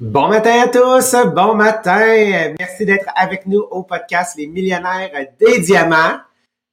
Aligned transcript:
Bon 0.00 0.28
matin 0.28 0.62
à 0.62 0.68
tous, 0.68 1.14
bon 1.34 1.54
matin. 1.54 2.54
Merci 2.58 2.86
d'être 2.86 3.10
avec 3.14 3.44
nous 3.44 3.60
au 3.60 3.82
podcast 3.82 4.34
Les 4.34 4.46
millionnaires 4.46 5.10
des 5.38 5.58
diamants. 5.58 6.18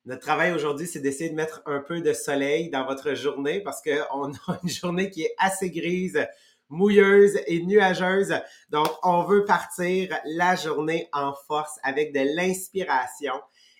Notre 0.05 0.21
travail 0.21 0.53
aujourd'hui, 0.53 0.87
c'est 0.87 1.01
d'essayer 1.01 1.29
de 1.29 1.35
mettre 1.35 1.61
un 1.65 1.81
peu 1.81 1.99
de 1.99 2.13
soleil 2.13 2.69
dans 2.69 2.85
votre 2.85 3.15
journée 3.15 3.59
parce 3.59 3.81
qu'on 3.81 4.31
a 4.31 4.59
une 4.63 4.69
journée 4.69 5.09
qui 5.09 5.23
est 5.23 5.35
assez 5.37 5.69
grise, 5.69 6.25
mouilleuse 6.69 7.37
et 7.47 7.61
nuageuse. 7.65 8.33
Donc, 8.69 8.87
on 9.03 9.23
veut 9.23 9.43
partir 9.43 10.17
la 10.23 10.55
journée 10.55 11.09
en 11.11 11.33
force 11.47 11.79
avec 11.83 12.13
de 12.13 12.21
l'inspiration 12.33 13.33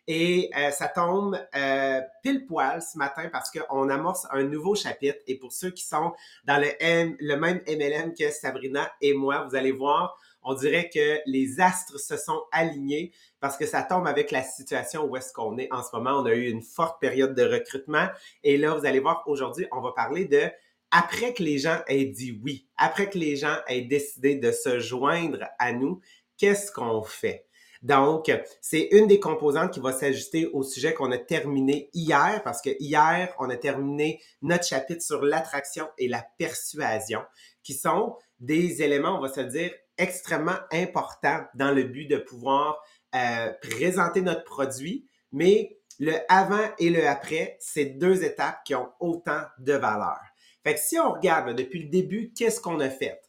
et 0.07 0.49
euh, 0.57 0.71
ça 0.71 0.87
tombe 0.87 1.37
euh, 1.55 2.01
pile 2.23 2.45
poil 2.45 2.81
ce 2.81 2.97
matin 2.97 3.29
parce 3.29 3.51
qu'on 3.51 3.89
amorce 3.89 4.25
un 4.31 4.43
nouveau 4.43 4.73
chapitre. 4.73 5.19
Et 5.27 5.37
pour 5.37 5.51
ceux 5.51 5.71
qui 5.71 5.83
sont 5.83 6.13
dans 6.45 6.61
le, 6.61 6.69
M, 6.81 7.15
le 7.19 7.35
même 7.35 7.61
MLM 7.67 8.13
que 8.13 8.31
Sabrina 8.31 8.89
et 9.01 9.13
moi, 9.13 9.45
vous 9.49 9.55
allez 9.55 9.73
voir, 9.73 10.17
on 10.43 10.53
dirait 10.53 10.89
que 10.89 11.19
les 11.25 11.59
astres 11.59 11.99
se 11.99 12.15
sont 12.15 12.41
alignés 12.53 13.11
parce 13.41 13.57
que 13.57 13.65
ça 13.65 13.83
tombe 13.83 14.07
avec 14.07 14.31
la 14.31 14.43
situation 14.43 15.03
où 15.03 15.17
est-ce 15.17 15.33
qu'on 15.33 15.57
est 15.57 15.71
en 15.73 15.83
ce 15.83 15.89
moment. 15.93 16.21
On 16.21 16.25
a 16.25 16.33
eu 16.33 16.49
une 16.49 16.61
forte 16.61 17.01
période 17.01 17.35
de 17.35 17.43
recrutement. 17.43 18.07
Et 18.43 18.57
là, 18.57 18.75
vous 18.75 18.85
allez 18.85 18.99
voir, 18.99 19.23
aujourd'hui, 19.27 19.67
on 19.73 19.81
va 19.81 19.91
parler 19.91 20.23
de 20.23 20.49
après 20.89 21.33
que 21.33 21.43
les 21.43 21.57
gens 21.57 21.79
aient 21.87 22.05
dit 22.05 22.39
oui, 22.45 22.65
après 22.77 23.09
que 23.09 23.17
les 23.17 23.35
gens 23.35 23.57
aient 23.67 23.81
décidé 23.81 24.35
de 24.35 24.53
se 24.53 24.79
joindre 24.79 25.43
à 25.59 25.73
nous, 25.73 25.99
qu'est-ce 26.37 26.71
qu'on 26.71 27.03
fait? 27.03 27.46
Donc, 27.83 28.31
c'est 28.61 28.89
une 28.91 29.07
des 29.07 29.19
composantes 29.19 29.71
qui 29.71 29.79
va 29.79 29.93
s'ajuster 29.93 30.47
au 30.47 30.63
sujet 30.63 30.93
qu'on 30.93 31.11
a 31.11 31.17
terminé 31.17 31.89
hier, 31.93 32.41
parce 32.43 32.61
que 32.61 32.71
hier, 32.79 33.33
on 33.39 33.49
a 33.49 33.57
terminé 33.57 34.21
notre 34.41 34.65
chapitre 34.65 35.03
sur 35.03 35.23
l'attraction 35.23 35.87
et 35.97 36.07
la 36.07 36.25
persuasion, 36.37 37.21
qui 37.63 37.73
sont 37.73 38.15
des 38.39 38.81
éléments, 38.81 39.17
on 39.17 39.21
va 39.21 39.29
se 39.29 39.41
dire, 39.41 39.71
extrêmement 39.97 40.57
importants 40.71 41.45
dans 41.55 41.71
le 41.71 41.83
but 41.83 42.07
de 42.07 42.17
pouvoir 42.17 42.81
euh, 43.15 43.51
présenter 43.61 44.21
notre 44.21 44.43
produit, 44.43 45.07
mais 45.31 45.77
le 45.99 46.13
avant 46.29 46.69
et 46.77 46.89
le 46.89 47.07
après, 47.07 47.57
c'est 47.59 47.85
deux 47.85 48.23
étapes 48.23 48.63
qui 48.63 48.75
ont 48.75 48.89
autant 48.99 49.41
de 49.59 49.73
valeur. 49.73 50.19
Fait 50.63 50.75
que 50.75 50.79
si 50.79 50.99
on 50.99 51.13
regarde 51.13 51.55
depuis 51.55 51.83
le 51.83 51.89
début, 51.89 52.31
qu'est-ce 52.35 52.61
qu'on 52.61 52.79
a 52.79 52.89
fait? 52.89 53.19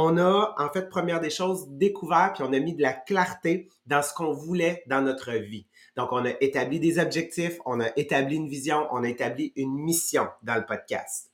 On 0.00 0.16
a, 0.16 0.54
en 0.58 0.68
fait, 0.68 0.88
première 0.88 1.20
des 1.20 1.28
choses, 1.28 1.66
découvert, 1.70 2.32
puis 2.32 2.44
on 2.44 2.52
a 2.52 2.60
mis 2.60 2.72
de 2.72 2.82
la 2.82 2.92
clarté 2.92 3.68
dans 3.86 4.00
ce 4.00 4.14
qu'on 4.14 4.32
voulait 4.32 4.84
dans 4.86 5.02
notre 5.02 5.32
vie. 5.32 5.66
Donc, 5.96 6.12
on 6.12 6.24
a 6.24 6.30
établi 6.40 6.78
des 6.78 7.00
objectifs, 7.00 7.58
on 7.66 7.80
a 7.80 7.88
établi 7.96 8.36
une 8.36 8.48
vision, 8.48 8.86
on 8.92 9.02
a 9.02 9.08
établi 9.08 9.52
une 9.56 9.74
mission 9.74 10.28
dans 10.44 10.54
le 10.54 10.64
podcast. 10.64 11.32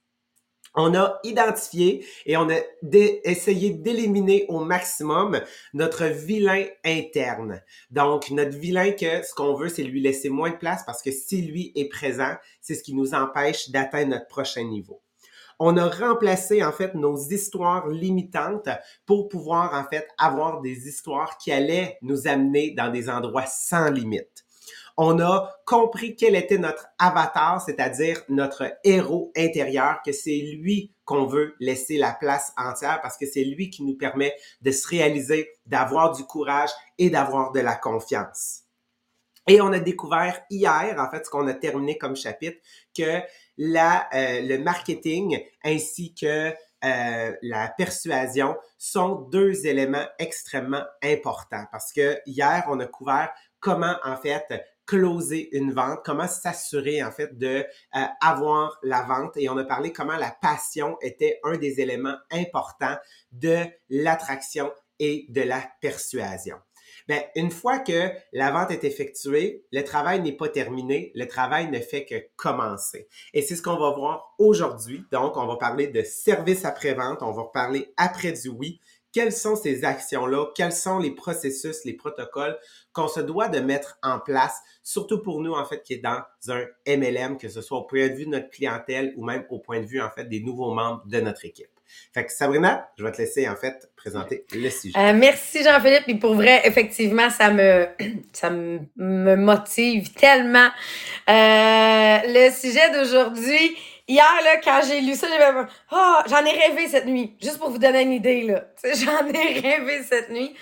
On 0.74 0.94
a 0.94 1.20
identifié 1.24 2.06
et 2.24 2.38
on 2.38 2.48
a 2.48 2.56
essayé 3.24 3.68
d'éliminer 3.68 4.46
au 4.48 4.60
maximum 4.60 5.42
notre 5.74 6.06
vilain 6.06 6.64
interne. 6.86 7.62
Donc, 7.90 8.30
notre 8.30 8.56
vilain 8.56 8.92
que 8.92 9.22
ce 9.22 9.34
qu'on 9.34 9.54
veut, 9.54 9.68
c'est 9.68 9.84
lui 9.84 10.00
laisser 10.00 10.30
moins 10.30 10.50
de 10.50 10.56
place 10.56 10.84
parce 10.86 11.02
que 11.02 11.10
si 11.10 11.42
lui 11.42 11.70
est 11.74 11.90
présent, 11.90 12.34
c'est 12.62 12.74
ce 12.74 12.82
qui 12.82 12.94
nous 12.94 13.12
empêche 13.12 13.68
d'atteindre 13.68 14.12
notre 14.12 14.28
prochain 14.28 14.64
niveau 14.64 15.03
on 15.58 15.76
a 15.76 15.88
remplacé 15.88 16.64
en 16.64 16.72
fait 16.72 16.94
nos 16.94 17.16
histoires 17.16 17.88
limitantes 17.88 18.68
pour 19.06 19.28
pouvoir 19.28 19.74
en 19.74 19.88
fait 19.88 20.06
avoir 20.18 20.60
des 20.60 20.88
histoires 20.88 21.38
qui 21.38 21.52
allaient 21.52 21.98
nous 22.02 22.26
amener 22.26 22.72
dans 22.72 22.90
des 22.90 23.08
endroits 23.08 23.46
sans 23.46 23.90
limite. 23.90 24.44
On 24.96 25.18
a 25.20 25.50
compris 25.66 26.14
quel 26.14 26.36
était 26.36 26.58
notre 26.58 26.86
avatar, 26.98 27.60
c'est-à-dire 27.60 28.22
notre 28.28 28.72
héros 28.84 29.32
intérieur, 29.36 29.98
que 30.06 30.12
c'est 30.12 30.38
lui 30.38 30.92
qu'on 31.04 31.26
veut 31.26 31.56
laisser 31.58 31.98
la 31.98 32.12
place 32.12 32.52
entière 32.56 33.00
parce 33.02 33.16
que 33.16 33.26
c'est 33.26 33.42
lui 33.42 33.70
qui 33.70 33.82
nous 33.82 33.96
permet 33.96 34.34
de 34.62 34.70
se 34.70 34.86
réaliser, 34.86 35.50
d'avoir 35.66 36.14
du 36.14 36.24
courage 36.24 36.70
et 36.98 37.10
d'avoir 37.10 37.50
de 37.50 37.60
la 37.60 37.74
confiance. 37.74 38.60
Et 39.46 39.60
on 39.60 39.72
a 39.72 39.80
découvert 39.80 40.40
hier, 40.48 40.98
en 40.98 41.10
fait, 41.10 41.26
ce 41.26 41.30
qu'on 41.30 41.46
a 41.48 41.54
terminé 41.54 41.98
comme 41.98 42.16
chapitre, 42.16 42.56
que 42.96 43.20
la, 43.56 44.08
euh, 44.14 44.40
le 44.42 44.58
marketing 44.58 45.40
ainsi 45.64 46.14
que 46.14 46.52
euh, 46.84 47.36
la 47.42 47.68
persuasion 47.68 48.56
sont 48.78 49.14
deux 49.30 49.66
éléments 49.66 50.06
extrêmement 50.18 50.84
importants 51.02 51.64
parce 51.72 51.92
que 51.92 52.18
hier, 52.26 52.64
on 52.68 52.78
a 52.80 52.86
couvert 52.86 53.32
comment, 53.60 53.96
en 54.04 54.16
fait, 54.16 54.62
closer 54.86 55.56
une 55.56 55.72
vente, 55.72 56.00
comment 56.04 56.28
s'assurer 56.28 57.02
en 57.02 57.10
fait 57.10 57.38
de 57.38 57.64
euh, 57.96 58.00
avoir 58.20 58.78
la 58.82 59.02
vente 59.02 59.36
et 59.36 59.48
on 59.48 59.56
a 59.56 59.64
parlé 59.64 59.92
comment 59.92 60.16
la 60.16 60.30
passion 60.30 60.98
était 61.00 61.40
un 61.42 61.56
des 61.56 61.80
éléments 61.80 62.16
importants 62.30 62.96
de 63.32 63.64
l'attraction 63.88 64.70
et 64.98 65.26
de 65.30 65.40
la 65.40 65.66
persuasion. 65.80 66.56
Bien, 67.06 67.22
une 67.36 67.50
fois 67.50 67.80
que 67.80 68.12
la 68.32 68.50
vente 68.50 68.70
est 68.70 68.82
effectuée, 68.84 69.66
le 69.72 69.82
travail 69.82 70.22
n'est 70.22 70.32
pas 70.32 70.48
terminé, 70.48 71.12
le 71.14 71.26
travail 71.26 71.70
ne 71.70 71.78
fait 71.78 72.06
que 72.06 72.14
commencer. 72.36 73.08
Et 73.34 73.42
c'est 73.42 73.56
ce 73.56 73.62
qu'on 73.62 73.76
va 73.76 73.90
voir 73.90 74.34
aujourd'hui. 74.38 75.04
Donc, 75.12 75.36
on 75.36 75.46
va 75.46 75.56
parler 75.56 75.88
de 75.88 76.02
service 76.02 76.64
après-vente, 76.64 77.18
on 77.20 77.32
va 77.32 77.44
parler 77.52 77.92
après 77.98 78.32
du 78.32 78.48
oui. 78.48 78.80
Quelles 79.12 79.34
sont 79.34 79.54
ces 79.54 79.84
actions-là? 79.84 80.46
Quels 80.56 80.72
sont 80.72 80.98
les 80.98 81.10
processus, 81.10 81.84
les 81.84 81.92
protocoles 81.92 82.58
qu'on 82.94 83.06
se 83.06 83.20
doit 83.20 83.48
de 83.48 83.60
mettre 83.60 83.98
en 84.02 84.18
place, 84.18 84.58
surtout 84.82 85.22
pour 85.22 85.40
nous, 85.42 85.52
en 85.52 85.64
fait, 85.66 85.82
qui 85.82 85.92
est 85.92 85.98
dans 85.98 86.22
un 86.48 86.64
MLM, 86.86 87.36
que 87.36 87.50
ce 87.50 87.60
soit 87.60 87.78
au 87.78 87.84
point 87.84 88.08
de 88.08 88.14
vue 88.14 88.24
de 88.24 88.30
notre 88.30 88.48
clientèle 88.48 89.12
ou 89.18 89.24
même 89.24 89.44
au 89.50 89.58
point 89.58 89.80
de 89.80 89.86
vue, 89.86 90.00
en 90.00 90.10
fait, 90.10 90.24
des 90.24 90.40
nouveaux 90.40 90.72
membres 90.72 91.02
de 91.06 91.20
notre 91.20 91.44
équipe? 91.44 91.73
Fait 92.12 92.24
que 92.24 92.32
Sabrina, 92.32 92.88
je 92.96 93.04
vais 93.04 93.12
te 93.12 93.18
laisser 93.18 93.48
en 93.48 93.56
fait 93.56 93.90
présenter 93.96 94.44
le 94.52 94.70
sujet. 94.70 94.96
Euh, 94.96 95.12
merci 95.14 95.64
Jean-Philippe. 95.64 96.04
Et 96.08 96.14
pour 96.14 96.34
vrai, 96.34 96.62
effectivement, 96.64 97.28
ça 97.30 97.50
me, 97.50 97.88
ça 98.32 98.50
me, 98.50 99.36
motive 99.36 100.12
tellement. 100.12 100.68
Euh, 101.28 102.18
le 102.26 102.50
sujet 102.50 102.90
d'aujourd'hui, 102.92 103.76
hier, 104.06 104.24
là, 104.44 104.60
quand 104.62 104.80
j'ai 104.86 105.00
lu 105.00 105.14
ça, 105.14 105.26
j'avais 105.28 105.66
oh, 105.92 106.16
j'en 106.28 106.44
ai 106.44 106.52
rêvé 106.52 106.88
cette 106.88 107.06
nuit. 107.06 107.36
Juste 107.42 107.58
pour 107.58 107.70
vous 107.70 107.78
donner 107.78 108.02
une 108.02 108.12
idée, 108.12 108.42
là. 108.42 108.64
J'en 108.94 109.26
ai 109.28 109.60
rêvé 109.60 110.02
cette 110.04 110.30
nuit. 110.30 110.54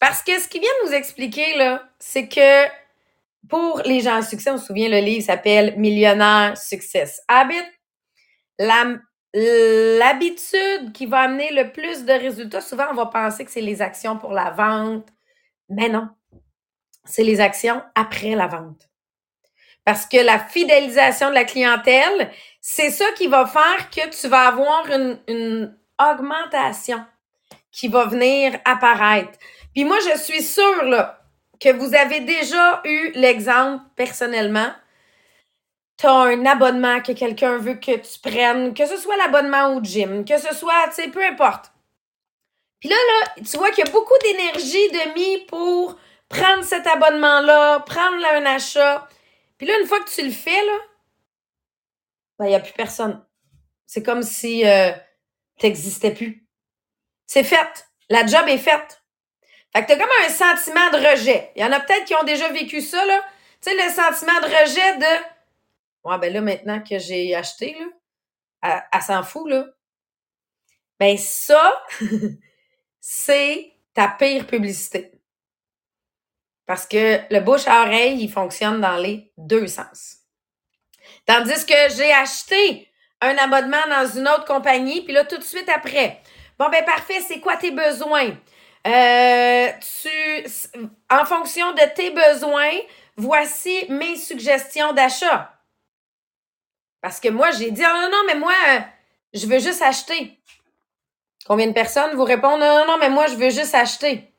Parce 0.00 0.22
que 0.22 0.38
ce 0.40 0.46
qu'il 0.46 0.60
vient 0.60 0.70
de 0.84 0.88
nous 0.90 0.94
expliquer, 0.94 1.56
là, 1.56 1.88
c'est 1.98 2.28
que 2.28 2.68
pour 3.48 3.82
les 3.84 4.00
gens 4.00 4.16
à 4.16 4.22
succès, 4.22 4.50
on 4.50 4.58
se 4.58 4.66
souvient, 4.66 4.88
le 4.88 5.00
livre 5.00 5.24
s'appelle 5.24 5.74
Millionnaire 5.76 6.56
Success 6.56 7.20
Habit. 7.26 7.56
La 8.60 8.98
l'habitude 9.34 10.92
qui 10.92 11.06
va 11.06 11.20
amener 11.20 11.52
le 11.52 11.70
plus 11.72 12.04
de 12.04 12.12
résultats, 12.12 12.60
souvent 12.60 12.86
on 12.90 12.94
va 12.94 13.06
penser 13.06 13.44
que 13.44 13.50
c'est 13.50 13.60
les 13.60 13.82
actions 13.82 14.16
pour 14.16 14.32
la 14.32 14.50
vente, 14.50 15.08
mais 15.68 15.88
non, 15.88 16.08
c'est 17.04 17.24
les 17.24 17.40
actions 17.40 17.82
après 17.94 18.34
la 18.34 18.46
vente. 18.46 18.88
Parce 19.84 20.06
que 20.06 20.18
la 20.18 20.38
fidélisation 20.38 21.30
de 21.30 21.34
la 21.34 21.44
clientèle, 21.44 22.30
c'est 22.60 22.90
ça 22.90 23.06
qui 23.16 23.26
va 23.26 23.46
faire 23.46 23.90
que 23.90 24.10
tu 24.10 24.28
vas 24.28 24.48
avoir 24.48 24.86
une, 24.90 25.74
augmentation 26.00 27.04
qui 27.72 27.88
va 27.88 28.04
venir 28.04 28.56
apparaître. 28.64 29.36
Puis 29.74 29.84
moi, 29.84 29.96
je 29.98 30.16
suis 30.16 30.42
sûre 30.42 31.10
que 31.58 31.72
vous 31.72 31.92
avez 31.92 32.20
déjà 32.20 32.80
eu 32.84 33.10
l'exemple 33.16 33.82
personnellement 33.96 34.70
tu 35.98 36.06
as 36.06 36.12
un 36.12 36.46
abonnement 36.46 37.00
que 37.00 37.12
quelqu'un 37.12 37.58
veut 37.58 37.74
que 37.74 37.96
tu 37.96 38.20
prennes, 38.20 38.72
que 38.72 38.86
ce 38.86 38.96
soit 38.96 39.16
l'abonnement 39.16 39.74
au 39.74 39.82
gym, 39.82 40.24
que 40.24 40.38
ce 40.38 40.54
soit, 40.54 40.88
tu 40.88 41.02
sais, 41.02 41.08
peu 41.08 41.24
importe. 41.24 41.72
Puis 42.78 42.88
là, 42.88 42.96
là, 42.96 43.42
tu 43.42 43.56
vois 43.56 43.70
qu'il 43.70 43.84
y 43.84 43.88
a 43.88 43.90
beaucoup 43.90 44.16
d'énergie 44.22 44.90
de 44.90 45.14
mis 45.14 45.44
pour 45.46 45.98
prendre 46.28 46.62
cet 46.62 46.86
abonnement-là, 46.86 47.80
prendre 47.80 48.24
un 48.24 48.46
achat. 48.46 49.08
Puis 49.56 49.66
là, 49.66 49.78
une 49.80 49.86
fois 49.88 49.98
que 50.00 50.10
tu 50.10 50.24
le 50.24 50.30
fais, 50.30 50.64
là, 50.64 50.78
ben, 52.38 52.46
il 52.46 52.50
n'y 52.50 52.54
a 52.54 52.60
plus 52.60 52.72
personne. 52.72 53.24
C'est 53.86 54.04
comme 54.04 54.22
si 54.22 54.64
euh, 54.64 54.92
tu 55.58 55.66
n'existais 55.66 56.12
plus. 56.12 56.46
C'est 57.26 57.42
fait. 57.42 57.88
La 58.08 58.24
job 58.24 58.46
est 58.46 58.58
faite. 58.58 59.02
Fait 59.74 59.82
que 59.82 59.86
tu 59.88 59.92
as 59.92 59.98
comme 59.98 60.08
un 60.24 60.28
sentiment 60.28 60.90
de 60.90 61.10
rejet. 61.10 61.50
Il 61.56 61.62
y 61.62 61.64
en 61.64 61.72
a 61.72 61.80
peut-être 61.80 62.04
qui 62.04 62.14
ont 62.14 62.22
déjà 62.22 62.48
vécu 62.50 62.80
ça, 62.80 63.04
là. 63.04 63.20
Tu 63.60 63.70
sais, 63.70 63.74
le 63.74 63.92
sentiment 63.92 64.40
de 64.40 64.46
rejet 64.46 64.98
de 64.98 65.37
Ouais, 66.04 66.18
ben 66.18 66.32
là, 66.32 66.40
maintenant 66.40 66.82
que 66.82 66.98
j'ai 66.98 67.34
acheté, 67.34 67.76
là, 68.62 68.86
elle, 68.92 69.02
s'en 69.02 69.22
fout, 69.22 69.48
là. 69.48 69.66
Ben 70.98 71.16
ça, 71.16 71.80
c'est 73.00 73.72
ta 73.94 74.08
pire 74.08 74.46
publicité. 74.46 75.12
Parce 76.66 76.86
que 76.86 77.20
le 77.32 77.40
bouche 77.40 77.66
à 77.66 77.82
oreille, 77.82 78.20
il 78.20 78.30
fonctionne 78.30 78.80
dans 78.80 78.96
les 78.96 79.32
deux 79.36 79.66
sens. 79.66 80.18
Tandis 81.24 81.64
que 81.64 81.88
j'ai 81.96 82.12
acheté 82.12 82.88
un 83.20 83.36
abonnement 83.36 83.86
dans 83.88 84.06
une 84.06 84.28
autre 84.28 84.44
compagnie, 84.44 85.02
puis 85.02 85.12
là, 85.12 85.24
tout 85.24 85.38
de 85.38 85.44
suite 85.44 85.68
après, 85.68 86.20
bon, 86.58 86.68
ben 86.68 86.84
parfait, 86.84 87.20
c'est 87.26 87.40
quoi 87.40 87.56
tes 87.56 87.70
besoins? 87.70 88.36
Euh, 88.86 89.68
tu, 90.02 90.46
en 91.10 91.24
fonction 91.24 91.72
de 91.72 91.94
tes 91.94 92.10
besoins, 92.10 92.78
voici 93.16 93.86
mes 93.88 94.16
suggestions 94.16 94.92
d'achat. 94.92 95.57
Parce 97.00 97.20
que 97.20 97.28
moi, 97.28 97.50
j'ai 97.52 97.70
dit, 97.70 97.82
oh 97.84 97.94
non, 97.94 98.10
non, 98.10 98.22
mais 98.26 98.34
moi, 98.34 98.54
je 99.32 99.46
veux 99.46 99.58
juste 99.58 99.82
acheter. 99.82 100.40
Combien 101.46 101.68
de 101.68 101.72
personnes 101.72 102.14
vous 102.16 102.24
répondent 102.24 102.60
non, 102.60 102.80
non, 102.80 102.86
non, 102.86 102.98
mais 102.98 103.10
moi, 103.10 103.26
je 103.26 103.36
veux 103.36 103.50
juste 103.50 103.74
acheter? 103.74 104.32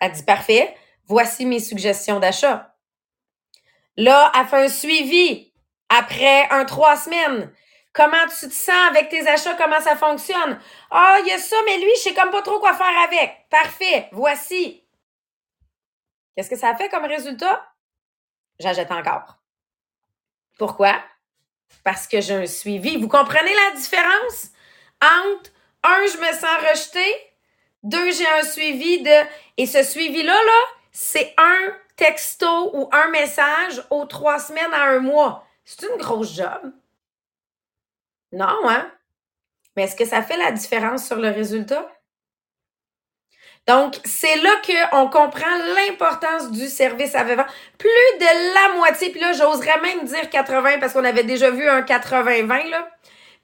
Elle 0.00 0.12
dit 0.12 0.22
parfait, 0.22 0.74
voici 1.06 1.44
mes 1.44 1.60
suggestions 1.60 2.20
d'achat. 2.20 2.74
Là, 3.96 4.32
elle 4.34 4.46
fait 4.46 4.64
un 4.64 4.68
suivi 4.68 5.52
après 5.88 6.48
un 6.50 6.64
trois 6.64 6.96
semaines. 6.96 7.52
Comment 7.92 8.24
tu 8.28 8.48
te 8.48 8.54
sens 8.54 8.88
avec 8.88 9.08
tes 9.08 9.26
achats? 9.28 9.56
Comment 9.56 9.80
ça 9.80 9.96
fonctionne? 9.96 10.60
Ah, 10.90 11.18
il 11.20 11.26
y 11.26 11.32
a 11.32 11.38
ça, 11.38 11.56
mais 11.66 11.76
lui, 11.78 11.90
je 11.96 12.02
sais 12.02 12.14
comme 12.14 12.30
pas 12.30 12.40
trop 12.40 12.60
quoi 12.60 12.72
faire 12.72 12.98
avec. 13.04 13.48
Parfait. 13.50 14.08
Voici. 14.12 14.86
Qu'est-ce 16.36 16.48
que 16.48 16.56
ça 16.56 16.74
fait 16.76 16.88
comme 16.88 17.04
résultat? 17.04 17.66
J'achète 18.60 18.92
encore. 18.92 19.38
Pourquoi? 20.56 21.02
Parce 21.84 22.06
que 22.06 22.20
j'ai 22.20 22.34
un 22.34 22.46
suivi. 22.46 22.96
Vous 22.96 23.08
comprenez 23.08 23.52
la 23.54 23.76
différence 23.76 24.48
entre 25.02 25.50
un, 25.82 26.06
je 26.06 26.18
me 26.18 26.32
sens 26.32 26.70
rejeté, 26.70 27.04
deux, 27.82 28.10
j'ai 28.12 28.28
un 28.28 28.42
suivi 28.42 29.02
de. 29.02 29.26
Et 29.56 29.66
ce 29.66 29.82
suivi-là, 29.82 30.34
là, 30.34 30.62
c'est 30.92 31.34
un 31.38 31.74
texto 31.96 32.76
ou 32.76 32.88
un 32.92 33.08
message 33.08 33.82
aux 33.90 34.04
trois 34.04 34.38
semaines 34.38 34.72
à 34.72 34.84
un 34.90 35.00
mois. 35.00 35.46
C'est 35.64 35.86
une 35.86 35.96
grosse 35.96 36.34
job. 36.34 36.72
Non, 38.32 38.68
hein? 38.68 38.90
Mais 39.76 39.84
est-ce 39.84 39.96
que 39.96 40.04
ça 40.04 40.22
fait 40.22 40.36
la 40.36 40.52
différence 40.52 41.06
sur 41.06 41.16
le 41.16 41.30
résultat? 41.30 41.90
Donc, 43.70 44.00
c'est 44.04 44.34
là 44.38 44.50
qu'on 44.66 45.08
comprend 45.08 45.56
l'importance 45.76 46.50
du 46.50 46.66
service 46.66 47.14
à 47.14 47.22
vivant. 47.22 47.44
Plus 47.78 48.18
de 48.18 48.54
la 48.54 48.74
moitié, 48.74 49.10
puis 49.10 49.20
là, 49.20 49.32
j'oserais 49.32 49.80
même 49.80 50.04
dire 50.06 50.28
80 50.28 50.80
parce 50.80 50.92
qu'on 50.92 51.04
avait 51.04 51.22
déjà 51.22 51.52
vu 51.52 51.68
un 51.68 51.82
80-20, 51.82 52.68
là. 52.68 52.90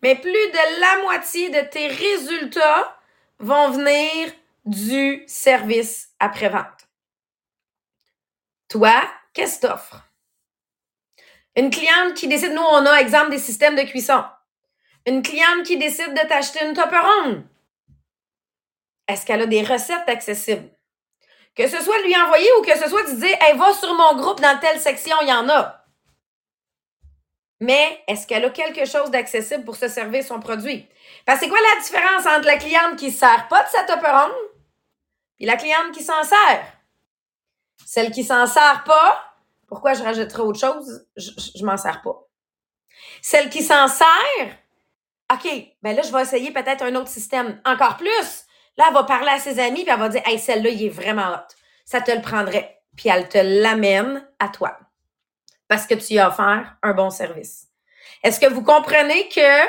Mais 0.03 0.17
plus 0.17 0.33
de 0.33 0.81
la 0.81 1.03
moitié 1.05 1.51
de 1.51 1.61
tes 1.61 1.87
résultats 1.87 2.99
vont 3.39 3.71
venir 3.71 4.33
du 4.65 5.23
service 5.29 6.09
après-vente. 6.19 6.89
Toi, 8.69 9.01
qu'est-ce 9.33 9.61
que 9.61 9.69
t'offres? 9.69 10.11
Une 11.55 11.71
cliente 11.71 12.15
qui 12.15 12.27
décide, 12.27 12.53
nous, 12.53 12.63
on 12.63 12.85
a 12.85 13.01
exemple 13.01 13.31
des 13.31 13.39
systèmes 13.39 13.77
de 13.77 13.83
cuisson. 13.83 14.25
Une 15.07 15.23
cliente 15.23 15.63
qui 15.65 15.77
décide 15.77 16.15
de 16.15 16.27
t'acheter 16.27 16.67
une 16.67 16.75
Tupperone. 16.75 17.47
Est-ce 19.09 19.25
qu'elle 19.25 19.43
a 19.43 19.47
des 19.47 19.63
recettes 19.63 20.09
accessibles? 20.09 20.69
Que 21.55 21.69
ce 21.69 21.83
soit 21.83 21.99
de 21.99 22.05
lui 22.05 22.17
envoyer 22.17 22.49
ou 22.59 22.63
que 22.63 22.77
ce 22.77 22.89
soit 22.89 23.05
de 23.05 23.17
dire, 23.19 23.37
elle 23.49 23.57
va 23.57 23.73
sur 23.73 23.95
mon 23.95 24.17
groupe 24.17 24.41
dans 24.41 24.59
telle 24.59 24.81
section, 24.81 25.17
il 25.23 25.29
y 25.29 25.33
en 25.33 25.49
a. 25.49 25.85
Mais 27.61 28.03
est-ce 28.07 28.27
qu'elle 28.27 28.45
a 28.45 28.51
quelque 28.51 28.85
chose 28.85 29.11
d'accessible 29.11 29.65
pour 29.65 29.77
se 29.77 29.89
servir 29.89 30.23
son 30.23 30.41
produit? 30.41 30.87
Parce 31.25 31.39
que 31.39 31.45
c'est 31.45 31.51
quoi 31.51 31.59
la 31.75 31.81
différence 31.81 32.27
entre 32.27 32.47
la 32.47 32.59
cliente 32.59 32.97
qui 32.97 33.07
ne 33.07 33.13
sert 33.13 33.49
pas 33.49 33.63
de 33.63 33.69
sa 33.69 33.85
Tupperone 33.85 34.33
et 35.39 35.47
la 35.47 35.57
cliente 35.57 35.93
qui 35.93 36.03
s'en 36.03 36.23
sert? 36.23 36.73
Celle 37.87 38.11
qui 38.11 38.25
s'en 38.25 38.47
sert 38.47 38.85
pas, 38.85 39.35
pourquoi 39.69 39.95
je 39.95 40.03
rajouterais 40.03 40.43
autre 40.43 40.61
chose? 40.61 41.07
Je, 41.17 41.31
je, 41.55 41.65
m'en 41.65 41.77
sers 41.77 42.03
pas. 42.03 42.27
Celle 43.23 43.49
qui 43.49 43.63
s'en 43.63 43.89
sert, 43.89 44.57
OK, 45.33 45.49
ben 45.83 45.97
là, 45.97 46.03
je 46.03 46.13
vais 46.13 46.23
essayer 46.23 46.53
peut-être 46.53 46.83
un 46.83 46.95
autre 46.95 47.09
système. 47.09 47.61
Encore 47.65 47.97
plus. 47.97 48.46
Là, 48.77 48.87
elle 48.89 48.95
va 48.95 49.05
parler 49.05 49.31
à 49.31 49.39
ses 49.39 49.59
amis, 49.59 49.85
puis 49.85 49.93
elle 49.93 49.99
va 49.99 50.09
dire 50.09 50.23
Hey, 50.27 50.39
celle-là, 50.39 50.71
il 50.71 50.85
est 50.85 50.91
vraiment 50.91 51.33
hot. 51.33 51.55
Ça 51.85 52.01
te 52.01 52.11
le 52.11 52.21
prendrait. 52.21 52.81
Puis 52.97 53.09
elle 53.09 53.29
te 53.29 53.39
l'amène 53.39 54.27
à 54.39 54.49
toi. 54.49 54.79
Parce 55.69 55.87
que 55.87 55.95
tu 55.95 56.19
as 56.19 56.29
offert 56.29 56.77
un 56.83 56.93
bon 56.93 57.11
service. 57.11 57.69
Est-ce 58.23 58.41
que 58.41 58.47
vous 58.47 58.63
comprenez 58.63 59.29
que 59.29 59.67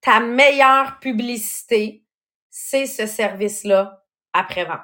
ta 0.00 0.20
meilleure 0.20 0.98
publicité, 1.00 2.04
c'est 2.50 2.86
ce 2.86 3.06
service-là 3.06 4.04
après-vente? 4.32 4.78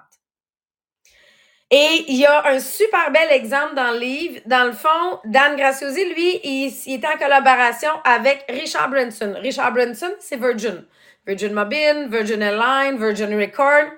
Et 1.70 2.04
il 2.08 2.16
y 2.16 2.26
a 2.26 2.46
un 2.46 2.60
super 2.60 3.10
bel 3.10 3.32
exemple 3.32 3.74
dans 3.74 3.92
le 3.92 3.98
livre. 3.98 4.40
Dans 4.46 4.64
le 4.64 4.72
fond, 4.72 5.18
Dan 5.24 5.56
Graciosi, 5.56 6.04
lui, 6.14 6.40
il, 6.44 6.72
il 6.86 6.94
était 6.94 7.08
en 7.08 7.18
collaboration 7.18 7.90
avec 8.04 8.44
Richard 8.48 8.90
Branson. 8.90 9.34
Richard 9.38 9.72
Branson, 9.72 10.12
c'est 10.20 10.36
Virgin. 10.36 10.84
Virgin 11.26 11.52
Mobile, 11.52 12.08
Virgin 12.10 12.42
Airlines, 12.42 12.98
Virgin 12.98 13.38
Record. 13.38 13.90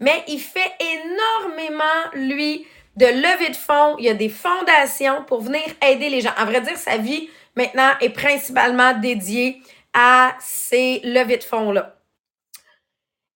Mais 0.00 0.22
il 0.28 0.38
fait 0.38 0.72
énormément, 0.80 1.82
lui, 2.14 2.66
de 2.96 3.06
levée 3.06 3.50
de 3.50 3.56
fonds. 3.56 3.96
Il 3.98 4.04
y 4.04 4.08
a 4.08 4.14
des 4.14 4.28
fondations 4.28 5.24
pour 5.24 5.40
venir 5.40 5.62
aider 5.84 6.08
les 6.08 6.20
gens. 6.20 6.32
En 6.38 6.44
vrai 6.44 6.60
dire, 6.60 6.76
sa 6.76 6.96
vie, 6.96 7.28
maintenant, 7.56 7.90
est 8.00 8.10
principalement 8.10 8.94
dédiée 8.94 9.60
à 9.92 10.36
ces 10.40 11.00
levées 11.02 11.38
de 11.38 11.44
fonds-là. 11.44 11.96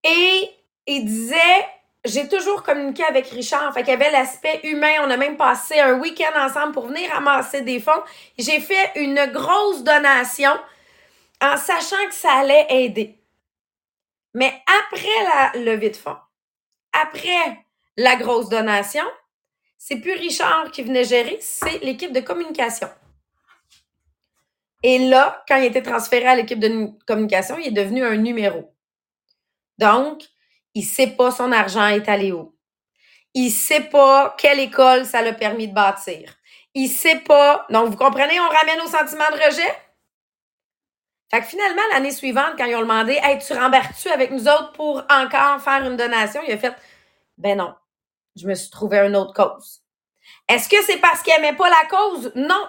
Et 0.05 0.49
il 0.87 1.05
disait, 1.05 1.65
j'ai 2.05 2.27
toujours 2.27 2.63
communiqué 2.63 3.03
avec 3.03 3.27
Richard. 3.27 3.73
Fait 3.73 3.81
qu'il 3.81 3.91
y 3.91 3.95
avait 3.95 4.11
l'aspect 4.11 4.59
humain. 4.63 4.95
On 5.01 5.09
a 5.09 5.17
même 5.17 5.37
passé 5.37 5.79
un 5.79 5.99
week-end 5.99 6.37
ensemble 6.37 6.73
pour 6.73 6.87
venir 6.87 7.13
amasser 7.15 7.61
des 7.61 7.79
fonds. 7.79 7.91
J'ai 8.37 8.59
fait 8.59 8.91
une 8.95 9.25
grosse 9.31 9.83
donation 9.83 10.51
en 11.41 11.57
sachant 11.57 12.05
que 12.07 12.13
ça 12.13 12.31
allait 12.33 12.67
aider. 12.69 13.17
Mais 14.33 14.53
après 14.87 15.23
la 15.23 15.59
levée 15.59 15.89
de 15.89 15.95
fonds, 15.95 16.17
après 16.91 17.65
la 17.97 18.15
grosse 18.15 18.49
donation, 18.49 19.03
c'est 19.77 19.97
plus 19.97 20.13
Richard 20.13 20.71
qui 20.71 20.83
venait 20.83 21.03
gérer, 21.03 21.37
c'est 21.41 21.79
l'équipe 21.83 22.13
de 22.13 22.21
communication. 22.21 22.89
Et 24.81 24.99
là, 24.99 25.43
quand 25.47 25.57
il 25.57 25.65
était 25.65 25.81
transféré 25.81 26.25
à 26.25 26.35
l'équipe 26.35 26.59
de 26.59 26.89
communication, 27.05 27.57
il 27.57 27.67
est 27.67 27.71
devenu 27.71 28.03
un 28.03 28.15
numéro. 28.15 28.73
Donc, 29.77 30.23
il 30.73 30.83
sait 30.83 31.07
pas 31.07 31.31
son 31.31 31.51
argent 31.51 31.87
est 31.87 32.09
allé 32.09 32.31
où. 32.31 32.55
Il 33.33 33.49
sait 33.49 33.81
pas 33.85 34.35
quelle 34.37 34.59
école 34.59 35.05
ça 35.05 35.21
l'a 35.21 35.33
permis 35.33 35.67
de 35.67 35.73
bâtir. 35.73 36.35
Il 36.73 36.89
sait 36.89 37.19
pas. 37.19 37.65
Donc, 37.69 37.89
vous 37.89 37.97
comprenez, 37.97 38.39
on 38.39 38.49
ramène 38.49 38.81
au 38.81 38.87
sentiment 38.87 39.29
de 39.31 39.45
rejet? 39.45 39.73
Fait 41.33 41.41
que 41.41 41.47
finalement, 41.47 41.81
l'année 41.91 42.11
suivante, 42.11 42.53
quand 42.59 42.65
ils 42.65 42.75
ont 42.75 42.81
demandé 42.81 43.19
Hey, 43.23 43.39
tu 43.39 43.53
rembarques-tu 43.53 44.07
avec 44.09 44.29
nous 44.29 44.47
autres 44.47 44.71
pour 44.73 45.03
encore 45.09 45.59
faire 45.61 45.83
une 45.83 45.97
donation? 45.97 46.41
Il 46.47 46.53
a 46.53 46.57
fait 46.59 46.75
Ben 47.39 47.57
non, 47.57 47.73
je 48.35 48.45
me 48.47 48.53
suis 48.53 48.69
trouvé 48.69 48.99
une 48.99 49.15
autre 49.15 49.33
cause. 49.33 49.81
Est-ce 50.47 50.69
que 50.69 50.79
c'est 50.83 50.97
parce 50.97 51.23
qu'il 51.23 51.33
n'aimait 51.33 51.57
pas 51.57 51.69
la 51.69 51.87
cause? 51.89 52.31
Non. 52.35 52.67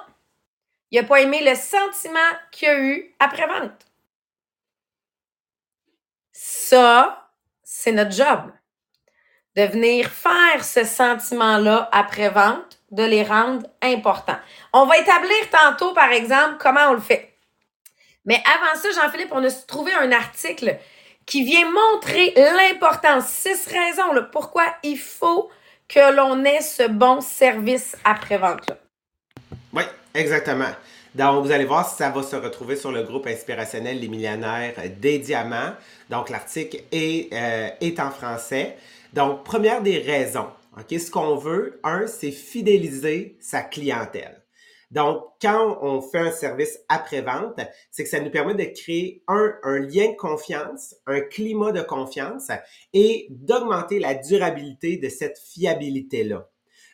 Il 0.90 0.98
n'a 0.98 1.06
pas 1.06 1.20
aimé 1.20 1.42
le 1.44 1.54
sentiment 1.54 2.18
qu'il 2.52 2.68
a 2.68 2.78
eu 2.78 3.14
après-vente. 3.18 3.86
Ça, 6.32 7.30
c'est 7.62 7.92
notre 7.92 8.12
job. 8.12 8.50
De 9.56 9.62
venir 9.64 10.08
faire 10.08 10.64
ce 10.64 10.84
sentiment-là 10.84 11.90
après-vente, 11.92 12.80
de 12.90 13.02
les 13.02 13.24
rendre 13.24 13.66
importants. 13.82 14.38
On 14.72 14.86
va 14.86 14.96
établir 14.96 15.50
tantôt, 15.50 15.92
par 15.92 16.12
exemple, 16.12 16.56
comment 16.58 16.88
on 16.88 16.94
le 16.94 17.00
fait. 17.00 17.33
Mais 18.24 18.42
avant 18.46 18.80
ça, 18.80 18.88
Jean-Philippe, 19.02 19.32
on 19.32 19.44
a 19.44 19.50
trouvé 19.50 19.92
un 19.92 20.12
article 20.12 20.78
qui 21.26 21.44
vient 21.44 21.70
montrer 21.70 22.34
l'importance, 22.36 23.26
six 23.28 23.66
raisons 23.66 24.12
là, 24.12 24.22
pourquoi 24.22 24.64
il 24.82 24.98
faut 24.98 25.50
que 25.88 26.14
l'on 26.14 26.44
ait 26.44 26.60
ce 26.60 26.88
bon 26.88 27.20
service 27.20 27.96
après-vente. 28.04 28.72
Oui, 29.72 29.82
exactement. 30.14 30.70
Donc, 31.14 31.44
vous 31.44 31.52
allez 31.52 31.64
voir 31.64 31.88
si 31.88 31.96
ça 31.96 32.10
va 32.10 32.22
se 32.22 32.34
retrouver 32.34 32.76
sur 32.76 32.90
le 32.90 33.04
groupe 33.04 33.26
inspirationnel 33.26 34.00
Les 34.00 34.08
Millionnaires 34.08 34.74
des 34.98 35.18
Diamants. 35.18 35.74
Donc, 36.10 36.28
l'article 36.28 36.78
est, 36.90 37.32
euh, 37.32 37.68
est 37.80 38.00
en 38.00 38.10
français. 38.10 38.76
Donc, 39.12 39.44
première 39.44 39.80
des 39.80 39.98
raisons. 39.98 40.48
OK, 40.76 40.98
ce 40.98 41.10
qu'on 41.10 41.36
veut, 41.36 41.78
un, 41.84 42.08
c'est 42.08 42.32
fidéliser 42.32 43.36
sa 43.40 43.62
clientèle. 43.62 44.43
Donc, 44.90 45.24
quand 45.40 45.78
on 45.82 46.00
fait 46.00 46.18
un 46.18 46.30
service 46.30 46.78
après-vente, 46.88 47.60
c'est 47.90 48.04
que 48.04 48.10
ça 48.10 48.20
nous 48.20 48.30
permet 48.30 48.54
de 48.54 48.64
créer 48.64 49.22
un, 49.28 49.58
lien 49.64 50.10
de 50.10 50.16
confiance, 50.16 50.94
un 51.06 51.20
climat 51.20 51.72
de 51.72 51.82
confiance 51.82 52.50
et 52.92 53.26
d'augmenter 53.30 53.98
la 53.98 54.14
durabilité 54.14 54.96
de 54.96 55.08
cette 55.08 55.38
fiabilité-là. 55.38 56.48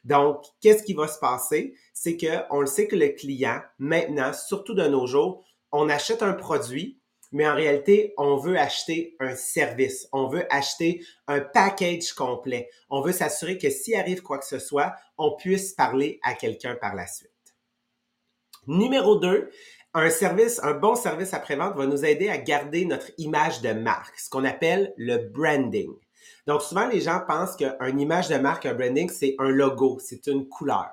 Donc, 0.05 0.45
qu'est-ce 0.61 0.83
qui 0.83 0.95
va 0.95 1.09
se 1.09 1.19
passer? 1.19 1.75
C'est 1.93 2.17
qu'on 2.17 2.61
le 2.61 2.67
sait 2.67 2.87
que 2.87 2.97
le 2.97 3.09
client, 3.09 3.61
maintenant, 3.79 4.33
surtout 4.33 4.75
de 4.75 4.87
nos 4.87 5.07
jours, 5.07 5.45
on 5.73 5.89
achète 5.89 6.23
un 6.23 6.33
produit, 6.33 6.99
mais 7.33 7.47
en 7.47 7.55
réalité, 7.55 8.13
on 8.17 8.37
veut 8.37 8.59
acheter 8.59 9.15
un 9.21 9.37
service, 9.37 10.09
on 10.13 10.27
veut 10.27 10.47
acheter 10.53 11.05
un 11.29 11.41
package 11.41 12.13
complet. 12.13 12.69
On 12.89 13.03
veut 13.03 13.13
s'assurer 13.13 13.57
que 13.57 13.71
s'il 13.71 13.95
arrive 13.95 14.23
quoi 14.23 14.39
que 14.39 14.47
ce 14.47 14.59
soit, 14.59 14.95
on 15.17 15.37
puisse 15.37 15.75
parler 15.75 16.19
à 16.23 16.35
quelqu'un 16.35 16.75
par 16.75 16.95
la 16.95 17.07
suite. 17.07 17.31
Numéro 18.71 19.17
2, 19.17 19.51
un 19.95 20.11
service, 20.11 20.61
un 20.63 20.75
bon 20.75 20.95
service 20.95 21.35
après-vente 21.35 21.77
va 21.77 21.87
nous 21.87 22.05
aider 22.05 22.29
à 22.29 22.39
garder 22.39 22.85
notre 22.85 23.11
image 23.19 23.63
de 23.63 23.73
marque, 23.73 24.17
ce 24.17 24.31
qu'on 24.31 24.45
appelle 24.45 24.95
le 24.97 25.29
branding. 25.29 25.91
Donc 26.47 26.63
souvent, 26.63 26.87
les 26.87 27.01
gens 27.01 27.21
pensent 27.27 27.57
qu'une 27.57 27.99
image 27.99 28.29
de 28.29 28.37
marque, 28.37 28.67
un 28.67 28.75
branding, 28.75 29.11
c'est 29.11 29.35
un 29.41 29.49
logo, 29.49 29.99
c'est 29.99 30.25
une 30.29 30.49
couleur. 30.49 30.89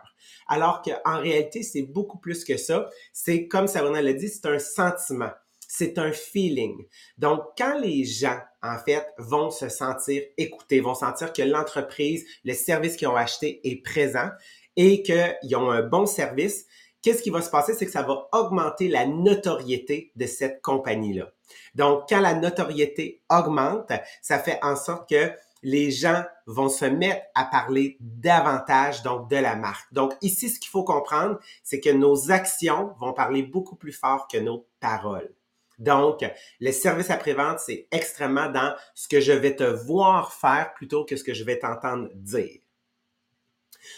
Alors 0.47 0.81
qu'en 0.81 1.19
réalité, 1.19 1.61
c'est 1.61 1.83
beaucoup 1.83 2.17
plus 2.17 2.43
que 2.43 2.57
ça. 2.57 2.89
C'est, 3.13 3.47
comme 3.47 3.67
Sabrina 3.67 4.01
l'a 4.01 4.13
dit, 4.13 4.27
c'est 4.27 4.47
un 4.47 4.57
sentiment. 4.57 5.29
c'est 5.59 5.99
un 5.99 6.11
feeling. 6.11 6.83
Donc, 7.19 7.41
quand 7.59 7.77
les 7.77 8.05
gens, 8.05 8.39
en 8.63 8.79
fait, 8.79 9.05
vont 9.19 9.51
se 9.51 9.69
sentir 9.69 10.23
écoutés, 10.37 10.79
vont 10.79 10.95
sentir 10.95 11.31
que 11.31 11.43
l'entreprise, 11.43 12.25
le 12.43 12.53
service 12.53 12.95
qu'ils 12.95 13.09
ont 13.09 13.15
acheté 13.15 13.59
est 13.69 13.83
présent 13.83 14.29
et 14.77 15.03
qu'ils 15.03 15.55
ont 15.55 15.69
un 15.69 15.83
bon 15.83 16.07
service, 16.07 16.65
qu'est-ce 17.01 17.21
qui 17.21 17.29
va 17.29 17.41
se 17.41 17.49
passer? 17.49 17.73
C'est 17.73 17.85
que 17.85 17.91
ça 17.91 18.03
va 18.03 18.27
augmenter 18.31 18.87
la 18.87 19.05
notoriété 19.05 20.11
de 20.15 20.25
cette 20.25 20.61
compagnie-là. 20.61 21.31
Donc, 21.75 22.03
quand 22.09 22.19
la 22.19 22.33
notoriété 22.33 23.21
augmente, 23.29 23.91
ça 24.21 24.39
fait 24.39 24.59
en 24.61 24.75
sorte 24.75 25.09
que 25.09 25.31
les 25.63 25.91
gens 25.91 26.23
vont 26.45 26.69
se 26.69 26.85
mettre 26.85 27.25
à 27.35 27.45
parler 27.45 27.97
davantage 27.99 29.01
donc 29.03 29.29
de 29.29 29.37
la 29.37 29.55
marque. 29.55 29.91
Donc 29.91 30.13
ici, 30.21 30.49
ce 30.49 30.59
qu'il 30.59 30.69
faut 30.69 30.83
comprendre, 30.83 31.39
c'est 31.63 31.79
que 31.79 31.89
nos 31.89 32.31
actions 32.31 32.93
vont 32.99 33.13
parler 33.13 33.43
beaucoup 33.43 33.75
plus 33.75 33.91
fort 33.91 34.27
que 34.27 34.37
nos 34.37 34.67
paroles. 34.79 35.33
Donc, 35.79 36.25
le 36.59 36.71
service 36.71 37.11
après-vente, 37.11 37.59
c'est 37.59 37.87
extrêmement 37.91 38.49
dans 38.49 38.73
ce 38.95 39.07
que 39.07 39.19
je 39.19 39.31
vais 39.31 39.55
te 39.55 39.63
voir 39.63 40.33
faire 40.33 40.73
plutôt 40.73 41.05
que 41.05 41.15
ce 41.15 41.23
que 41.23 41.35
je 41.35 41.43
vais 41.43 41.59
t'entendre 41.59 42.09
dire. 42.15 42.61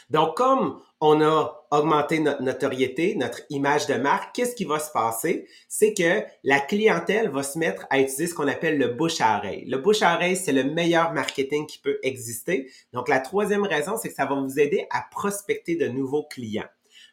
Donc, 0.10 0.36
comme 0.36 0.82
on 1.00 1.22
a 1.22 1.59
augmenté 1.72 2.20
notre 2.20 2.42
notoriété, 2.42 3.16
notre 3.16 3.42
image 3.50 3.88
de 3.88 3.96
marque, 3.96 4.36
qu'est-ce 4.36 4.56
qui 4.56 4.66
va 4.66 4.80
se 4.80 4.92
passer? 4.92 5.48
C'est 5.68 5.94
que 5.94 6.24
la 6.44 6.60
clientèle 6.60 7.30
va 7.30 7.44
se 7.44 7.58
mettre 7.60 7.86
à 7.90 8.00
utiliser 8.00 8.28
ce 8.28 8.34
qu'on 8.34 8.48
appelle 8.48 8.78
le 8.78 8.88
bouche 8.88 9.22
à 9.22 9.38
oreille. 9.38 9.66
Le 9.66 9.78
bouche 9.78 10.02
à 10.02 10.16
oreille, 10.16 10.36
c'est 10.36 10.52
le 10.52 10.64
meilleur 10.64 11.14
marketing 11.14 11.68
qui 11.68 11.80
peut 11.80 12.00
exister. 12.04 12.72
Donc, 12.94 13.08
la 13.08 13.20
troisième 13.20 13.64
raison, 13.64 13.98
c'est 13.98 14.10
que 14.10 14.16
ça 14.16 14.26
va 14.26 14.36
vous 14.36 14.60
aider 14.60 14.88
à 14.90 15.06
prospecter 15.12 15.76
de 15.76 15.88
nouveaux 15.88 16.24
clients. 16.24 16.70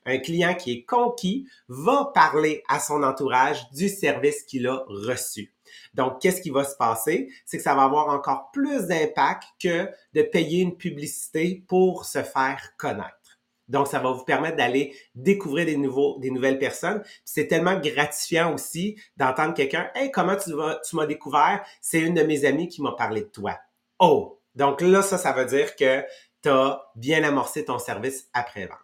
Un 0.08 0.18
client 0.18 0.54
qui 0.54 0.72
est 0.72 0.84
conquis 0.84 1.48
va 1.68 2.12
parler 2.14 2.62
à 2.68 2.78
son 2.78 3.02
entourage 3.02 3.68
du 3.72 3.88
service 3.88 4.44
qu'il 4.44 4.68
a 4.68 4.84
reçu. 4.86 5.52
Donc, 5.94 6.20
qu'est-ce 6.20 6.40
qui 6.40 6.50
va 6.50 6.64
se 6.64 6.76
passer? 6.76 7.28
C'est 7.44 7.56
que 7.56 7.62
ça 7.62 7.74
va 7.74 7.82
avoir 7.82 8.08
encore 8.08 8.50
plus 8.52 8.86
d'impact 8.86 9.42
que 9.60 9.88
de 10.14 10.22
payer 10.22 10.60
une 10.60 10.76
publicité 10.76 11.64
pour 11.66 12.04
se 12.04 12.22
faire 12.22 12.60
connaître. 12.78 13.25
Donc, 13.68 13.88
ça 13.88 13.98
va 13.98 14.12
vous 14.12 14.24
permettre 14.24 14.56
d'aller 14.56 14.96
découvrir 15.14 15.66
des 15.66 15.76
nouveaux, 15.76 16.18
des 16.18 16.30
nouvelles 16.30 16.58
personnes. 16.58 17.02
C'est 17.24 17.48
tellement 17.48 17.78
gratifiant 17.78 18.54
aussi 18.54 18.96
d'entendre 19.16 19.54
quelqu'un, 19.54 19.90
hey, 19.94 20.10
comment 20.10 20.36
tu, 20.36 20.54
m'as 20.96 21.06
découvert? 21.06 21.64
C'est 21.80 22.00
une 22.00 22.14
de 22.14 22.22
mes 22.22 22.44
amies 22.44 22.68
qui 22.68 22.82
m'a 22.82 22.92
parlé 22.92 23.22
de 23.22 23.28
toi. 23.28 23.58
Oh! 23.98 24.40
Donc 24.54 24.80
là, 24.80 25.02
ça, 25.02 25.18
ça 25.18 25.32
veut 25.32 25.44
dire 25.44 25.76
que 25.76 26.02
tu 26.42 26.48
as 26.48 26.80
bien 26.94 27.22
amorcé 27.24 27.64
ton 27.64 27.78
service 27.78 28.28
après-vente. 28.32 28.78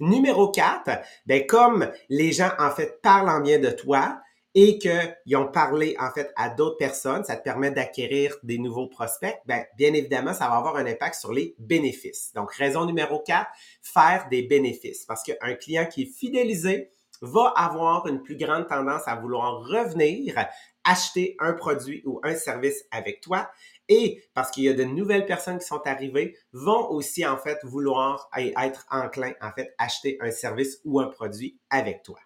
Numéro 0.00 0.50
4, 0.50 1.00
ben, 1.26 1.46
comme 1.46 1.90
les 2.08 2.32
gens, 2.32 2.50
en 2.58 2.70
fait, 2.70 3.00
parlent 3.00 3.28
en 3.28 3.40
bien 3.40 3.58
de 3.58 3.70
toi, 3.70 4.20
et 4.54 4.78
qu'ils 4.78 5.36
ont 5.36 5.48
parlé 5.48 5.96
en 5.98 6.10
fait 6.10 6.32
à 6.36 6.48
d'autres 6.48 6.76
personnes, 6.76 7.24
ça 7.24 7.36
te 7.36 7.42
permet 7.42 7.72
d'acquérir 7.72 8.36
des 8.44 8.58
nouveaux 8.58 8.86
prospects, 8.86 9.36
ben, 9.46 9.64
bien 9.76 9.92
évidemment, 9.92 10.32
ça 10.32 10.48
va 10.48 10.56
avoir 10.56 10.76
un 10.76 10.86
impact 10.86 11.16
sur 11.16 11.32
les 11.32 11.56
bénéfices. 11.58 12.32
Donc, 12.34 12.52
raison 12.54 12.84
numéro 12.84 13.20
4, 13.20 13.50
faire 13.82 14.28
des 14.30 14.42
bénéfices. 14.42 15.04
Parce 15.06 15.24
qu'un 15.24 15.54
client 15.54 15.86
qui 15.86 16.02
est 16.02 16.18
fidélisé 16.18 16.90
va 17.20 17.52
avoir 17.56 18.06
une 18.06 18.22
plus 18.22 18.36
grande 18.36 18.68
tendance 18.68 19.02
à 19.06 19.16
vouloir 19.16 19.60
revenir, 19.62 20.46
acheter 20.84 21.36
un 21.40 21.54
produit 21.54 22.02
ou 22.04 22.20
un 22.22 22.34
service 22.34 22.84
avec 22.90 23.20
toi. 23.20 23.50
Et 23.88 24.22
parce 24.34 24.50
qu'il 24.50 24.64
y 24.64 24.68
a 24.68 24.74
de 24.74 24.84
nouvelles 24.84 25.26
personnes 25.26 25.58
qui 25.58 25.66
sont 25.66 25.82
arrivées, 25.84 26.36
vont 26.52 26.90
aussi 26.90 27.26
en 27.26 27.36
fait 27.36 27.58
vouloir 27.64 28.30
être 28.36 28.86
enclins 28.90 29.34
en 29.40 29.50
fait 29.52 29.74
acheter 29.78 30.16
un 30.20 30.30
service 30.30 30.80
ou 30.84 31.00
un 31.00 31.08
produit 31.08 31.58
avec 31.70 32.02
toi. 32.02 32.18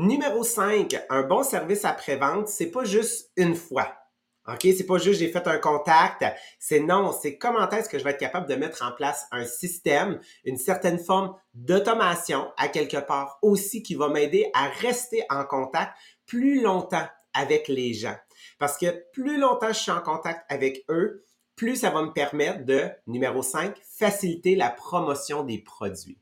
Numéro 0.00 0.44
5, 0.44 0.96
un 1.10 1.22
bon 1.24 1.42
service 1.42 1.84
après-vente, 1.84 2.46
c'est 2.46 2.70
pas 2.70 2.84
juste 2.84 3.32
une 3.36 3.56
fois. 3.56 3.96
OK? 4.46 4.60
C'est 4.62 4.86
pas 4.86 4.98
juste 4.98 5.18
j'ai 5.18 5.26
fait 5.26 5.44
un 5.48 5.58
contact. 5.58 6.24
C'est 6.60 6.78
non, 6.78 7.10
c'est 7.10 7.36
comment 7.36 7.68
est-ce 7.68 7.88
que 7.88 7.98
je 7.98 8.04
vais 8.04 8.10
être 8.10 8.20
capable 8.20 8.48
de 8.48 8.54
mettre 8.54 8.84
en 8.84 8.92
place 8.92 9.26
un 9.32 9.44
système, 9.44 10.20
une 10.44 10.56
certaine 10.56 11.00
forme 11.00 11.34
d'automation 11.52 12.46
à 12.58 12.68
quelque 12.68 12.98
part 12.98 13.40
aussi 13.42 13.82
qui 13.82 13.96
va 13.96 14.08
m'aider 14.08 14.48
à 14.54 14.68
rester 14.68 15.24
en 15.30 15.44
contact 15.44 15.90
plus 16.26 16.62
longtemps 16.62 17.08
avec 17.34 17.66
les 17.66 17.92
gens. 17.92 18.16
Parce 18.60 18.78
que 18.78 19.04
plus 19.12 19.36
longtemps 19.36 19.72
je 19.72 19.80
suis 19.80 19.90
en 19.90 20.00
contact 20.00 20.44
avec 20.48 20.84
eux, 20.90 21.24
plus 21.56 21.74
ça 21.74 21.90
va 21.90 22.02
me 22.02 22.12
permettre 22.12 22.64
de, 22.64 22.88
numéro 23.08 23.42
5, 23.42 23.76
faciliter 23.82 24.54
la 24.54 24.70
promotion 24.70 25.42
des 25.42 25.58
produits. 25.58 26.20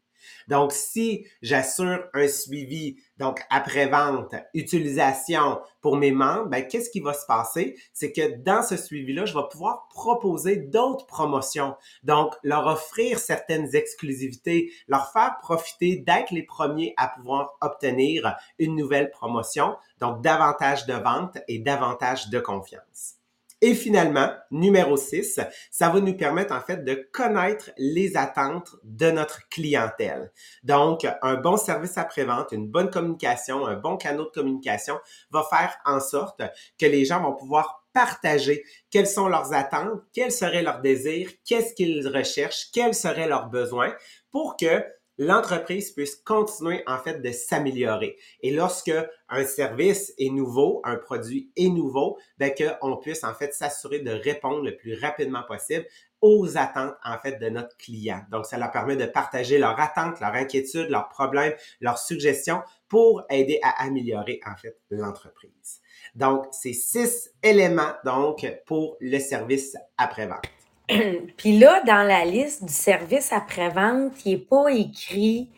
Donc, 0.49 0.73
si 0.73 1.27
j'assure 1.43 2.05
un 2.15 2.29
suivi, 2.29 2.97
donc 3.19 3.41
après-vente, 3.51 4.35
utilisation 4.55 5.61
pour 5.81 5.97
mes 5.97 6.13
membres, 6.13 6.47
ben, 6.47 6.67
qu'est-ce 6.67 6.91
qui 6.91 7.01
va 7.01 7.13
se 7.13 7.27
passer? 7.27 7.77
C'est 7.93 8.13
que 8.13 8.37
dans 8.43 8.63
ce 8.63 8.77
suivi-là, 8.77 9.27
je 9.27 9.35
vais 9.35 9.49
pouvoir 9.51 9.89
proposer 9.89 10.57
d'autres 10.57 11.07
promotions. 11.07 11.77
Donc, 12.03 12.35
leur 12.43 12.67
offrir 12.67 13.19
certaines 13.19 13.75
exclusivités, 13.75 14.73
leur 14.89 15.13
faire 15.13 15.37
profiter 15.41 15.97
d'être 15.97 16.31
les 16.31 16.45
premiers 16.45 16.95
à 16.97 17.09
pouvoir 17.09 17.57
obtenir 17.61 18.37
une 18.59 18.77
nouvelle 18.77 19.11
promotion. 19.11 19.77
Donc, 20.01 20.23
davantage 20.23 20.87
de 20.87 20.95
ventes 20.95 21.39
et 21.49 21.59
davantage 21.59 22.29
de 22.31 22.39
confiance. 22.39 23.17
Et 23.67 23.75
finalement, 23.75 24.31
numéro 24.53 24.97
6, 24.97 25.41
ça 25.73 25.89
va 25.89 25.99
nous 25.99 26.17
permettre 26.17 26.55
en 26.55 26.61
fait 26.61 26.85
de 26.85 27.09
connaître 27.13 27.73
les 27.77 28.17
attentes 28.17 28.77
de 28.85 29.11
notre 29.11 29.49
clientèle. 29.49 30.31
Donc, 30.63 31.05
un 31.21 31.35
bon 31.35 31.57
service 31.57 31.99
après-vente, 31.99 32.53
une 32.53 32.69
bonne 32.69 32.91
communication, 32.91 33.67
un 33.67 33.75
bon 33.75 33.97
canal 33.97 34.27
de 34.27 34.31
communication 34.31 34.95
va 35.33 35.45
faire 35.51 35.77
en 35.85 35.99
sorte 35.99 36.43
que 36.79 36.87
les 36.87 37.05
gens 37.05 37.21
vont 37.21 37.35
pouvoir 37.35 37.85
partager 37.93 38.63
quelles 38.89 39.09
sont 39.09 39.27
leurs 39.27 39.53
attentes, 39.53 40.01
quels 40.13 40.31
seraient 40.31 40.63
leurs 40.63 40.81
désirs, 40.81 41.31
qu'est-ce 41.45 41.75
qu'ils 41.75 42.07
recherchent, 42.07 42.71
quels 42.73 42.95
seraient 42.95 43.27
leurs 43.27 43.49
besoins 43.49 43.93
pour 44.31 44.57
que 44.57 44.85
l'entreprise 45.19 45.91
puisse 45.93 46.17
continuer 46.17 46.83
en 46.87 46.99
fait 46.99 47.21
de 47.21 47.33
s'améliorer. 47.33 48.17
Et 48.43 48.51
lorsque 48.51 48.93
un 49.29 49.45
service 49.45 50.13
est 50.19 50.31
nouveau, 50.31 50.81
un 50.85 50.97
produit 50.97 51.51
est 51.57 51.69
nouveau, 51.69 52.19
ben 52.39 52.53
qu'on 52.55 52.97
puisse 52.97 53.25
en 53.25 53.35
fait 53.35 53.55
s'assurer 53.55 54.01
de 54.01 54.11
répondre 54.11 54.63
le 54.63 54.77
plus 54.77 54.99
rapidement 54.99 55.43
possible 55.43 55.87
aux 56.21 56.57
attentes 56.57 56.95
en 57.05 57.19
fait 57.19 57.39
de 57.39 57.49
notre 57.49 57.77
client. 57.77 58.23
Donc 58.31 58.47
ça 58.47 58.59
leur 58.59 58.71
permet 58.71 58.97
de 58.97 59.07
partager 59.07 59.59
leurs 59.59 59.79
attentes, 59.79 60.21
leurs 60.21 60.35
inquiétudes, 60.35 60.89
leurs 60.89 61.09
problèmes, 61.09 61.55
leurs 61.81 61.99
suggestions 61.99 62.63
pour 62.89 63.23
aider 63.31 63.59
à 63.63 63.85
améliorer 63.85 64.41
en 64.47 64.57
fait 64.57 64.79
l'entreprise. 64.91 65.81
Donc 66.15 66.47
c'est 66.53 66.73
six 66.73 67.31
éléments 67.43 67.93
donc 68.05 68.47
pour 68.67 68.97
le 69.01 69.19
service 69.19 69.77
après-vente. 69.99 70.56
Puis 71.37 71.59
là, 71.59 71.83
dans 71.83 72.07
la 72.07 72.25
liste 72.25 72.65
du 72.65 72.73
service 72.73 73.33
après-vente, 73.33 74.13
il 74.25 74.33
n'est 74.33 74.39
pas 74.39 74.69
écrit 74.71 75.51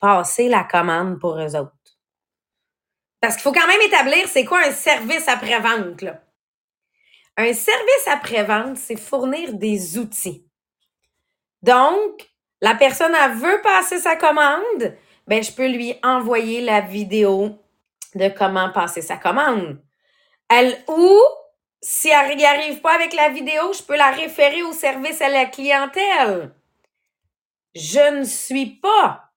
passer 0.00 0.48
la 0.48 0.64
commande 0.64 1.18
pour 1.18 1.38
eux 1.38 1.56
autres. 1.56 1.72
Parce 3.20 3.34
qu'il 3.34 3.42
faut 3.42 3.52
quand 3.52 3.66
même 3.66 3.82
établir 3.82 4.26
c'est 4.28 4.44
quoi 4.44 4.60
un 4.66 4.72
service 4.72 5.28
après-vente. 5.28 6.04
Un 7.36 7.52
service 7.52 8.06
après-vente, 8.06 8.76
c'est 8.78 8.98
fournir 8.98 9.52
des 9.52 9.98
outils. 9.98 10.46
Donc, 11.62 12.30
la 12.62 12.74
personne, 12.74 13.14
elle 13.14 13.32
veut 13.32 13.60
passer 13.62 13.98
sa 13.98 14.16
commande, 14.16 14.96
ben, 15.26 15.42
je 15.42 15.52
peux 15.52 15.68
lui 15.68 15.94
envoyer 16.02 16.60
la 16.62 16.80
vidéo 16.80 17.58
de 18.14 18.28
comment 18.28 18.70
passer 18.70 19.02
sa 19.02 19.16
commande. 19.16 19.78
Elle, 20.48 20.76
ou 20.88 21.18
si 21.82 22.08
elle 22.08 22.36
n'y 22.36 22.44
arrive 22.44 22.80
pas 22.80 22.94
avec 22.94 23.12
la 23.14 23.30
vidéo, 23.30 23.72
je 23.72 23.82
peux 23.82 23.96
la 23.96 24.10
référer 24.10 24.62
au 24.62 24.72
service 24.72 25.22
à 25.22 25.28
la 25.28 25.46
clientèle. 25.46 26.52
Je 27.74 28.18
ne 28.18 28.24
suis 28.24 28.66
pas 28.66 29.30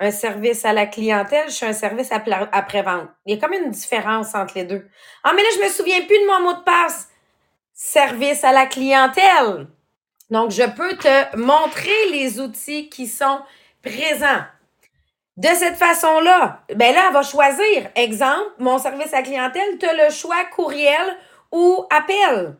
un 0.00 0.10
service 0.10 0.64
à 0.64 0.72
la 0.72 0.86
clientèle, 0.86 1.48
je 1.48 1.54
suis 1.54 1.66
un 1.66 1.72
service 1.72 2.12
après-vente. 2.12 3.08
Il 3.26 3.34
y 3.34 3.38
a 3.38 3.40
comme 3.40 3.54
une 3.54 3.70
différence 3.70 4.34
entre 4.34 4.54
les 4.56 4.64
deux. 4.64 4.88
Ah, 5.24 5.32
mais 5.34 5.42
là, 5.42 5.48
je 5.56 5.64
me 5.64 5.68
souviens 5.68 6.02
plus 6.02 6.18
de 6.20 6.26
mon 6.26 6.40
mot 6.40 6.52
de 6.52 6.62
passe. 6.62 7.08
Service 7.72 8.44
à 8.44 8.52
la 8.52 8.66
clientèle. 8.66 9.66
Donc, 10.30 10.50
je 10.50 10.62
peux 10.62 10.96
te 10.96 11.36
montrer 11.36 12.10
les 12.12 12.38
outils 12.38 12.88
qui 12.88 13.06
sont 13.06 13.40
présents. 13.82 14.44
De 15.36 15.48
cette 15.48 15.76
façon-là, 15.76 16.62
ben 16.74 16.94
là, 16.94 17.04
elle 17.08 17.12
va 17.12 17.22
choisir. 17.22 17.90
Exemple, 17.94 18.50
mon 18.58 18.78
service 18.78 19.14
à 19.14 19.22
clientèle, 19.22 19.78
tu 19.78 19.86
as 19.86 20.06
le 20.06 20.12
choix 20.12 20.44
courriel 20.46 21.16
ou 21.52 21.86
appel. 21.90 22.56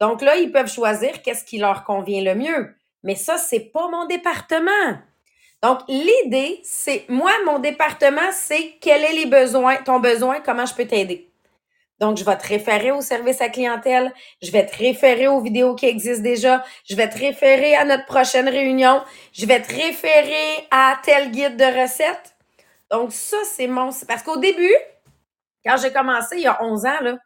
Donc 0.00 0.22
là, 0.22 0.36
ils 0.36 0.52
peuvent 0.52 0.70
choisir 0.70 1.22
qu'est-ce 1.22 1.44
qui 1.44 1.58
leur 1.58 1.84
convient 1.84 2.22
le 2.22 2.34
mieux. 2.34 2.74
Mais 3.02 3.14
ça, 3.14 3.38
c'est 3.38 3.60
pas 3.60 3.88
mon 3.88 4.06
département. 4.06 4.98
Donc, 5.62 5.80
l'idée, 5.88 6.60
c'est, 6.62 7.06
moi, 7.08 7.32
mon 7.46 7.58
département, 7.58 8.30
c'est 8.32 8.72
quels 8.82 9.06
sont 9.06 9.16
les 9.16 9.26
besoins, 9.26 9.76
ton 9.76 9.98
besoin, 9.98 10.40
comment 10.40 10.66
je 10.66 10.74
peux 10.74 10.86
t'aider. 10.86 11.30
Donc, 12.00 12.18
je 12.18 12.24
vais 12.24 12.36
te 12.36 12.46
référer 12.46 12.90
au 12.90 13.00
service 13.00 13.40
à 13.40 13.48
clientèle, 13.48 14.12
je 14.42 14.50
vais 14.50 14.66
te 14.66 14.76
référer 14.76 15.26
aux 15.26 15.40
vidéos 15.40 15.74
qui 15.74 15.86
existent 15.86 16.22
déjà, 16.22 16.62
je 16.86 16.94
vais 16.96 17.08
te 17.08 17.18
référer 17.18 17.76
à 17.76 17.86
notre 17.86 18.04
prochaine 18.04 18.48
réunion, 18.48 19.02
je 19.32 19.46
vais 19.46 19.62
te 19.62 19.72
référer 19.72 20.66
à 20.70 20.98
tel 21.02 21.30
guide 21.30 21.56
de 21.56 21.82
recettes. 21.82 22.34
Donc, 22.90 23.12
ça, 23.12 23.38
c'est 23.44 23.66
mon... 23.66 23.88
Parce 24.06 24.22
qu'au 24.22 24.36
début, 24.36 24.74
Quand 25.64 25.76
j'ai 25.78 25.92
commencé 25.92 26.36
il 26.36 26.42
y 26.42 26.46
a 26.46 26.62
11 26.62 26.84
ans, 26.84 27.00
là, 27.00 27.16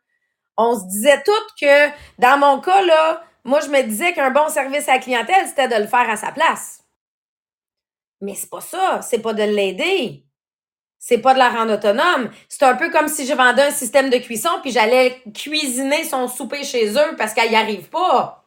on 0.58 0.78
se 0.78 0.86
disait 0.86 1.22
toutes 1.24 1.54
que, 1.58 1.88
dans 2.18 2.38
mon 2.38 2.60
cas, 2.60 2.82
là, 2.82 3.22
moi, 3.44 3.60
je 3.60 3.68
me 3.68 3.80
disais 3.82 4.12
qu'un 4.12 4.30
bon 4.30 4.48
service 4.50 4.88
à 4.88 4.94
la 4.94 4.98
clientèle, 4.98 5.46
c'était 5.46 5.68
de 5.68 5.76
le 5.76 5.86
faire 5.86 6.10
à 6.10 6.16
sa 6.16 6.32
place. 6.32 6.84
Mais 8.20 8.34
c'est 8.34 8.50
pas 8.50 8.60
ça. 8.60 9.00
C'est 9.00 9.20
pas 9.20 9.32
de 9.32 9.44
l'aider. 9.44 10.24
C'est 10.98 11.18
pas 11.18 11.32
de 11.32 11.38
la 11.38 11.48
rendre 11.48 11.74
autonome. 11.74 12.30
C'est 12.48 12.64
un 12.64 12.74
peu 12.74 12.90
comme 12.90 13.06
si 13.06 13.24
je 13.24 13.32
vendais 13.32 13.62
un 13.62 13.70
système 13.70 14.10
de 14.10 14.18
cuisson 14.18 14.50
puis 14.62 14.72
j'allais 14.72 15.22
cuisiner 15.32 16.02
son 16.02 16.26
souper 16.26 16.64
chez 16.64 16.90
eux 16.90 17.14
parce 17.16 17.32
qu'elle 17.32 17.52
y 17.52 17.56
arrive 17.56 17.88
pas. 17.88 18.44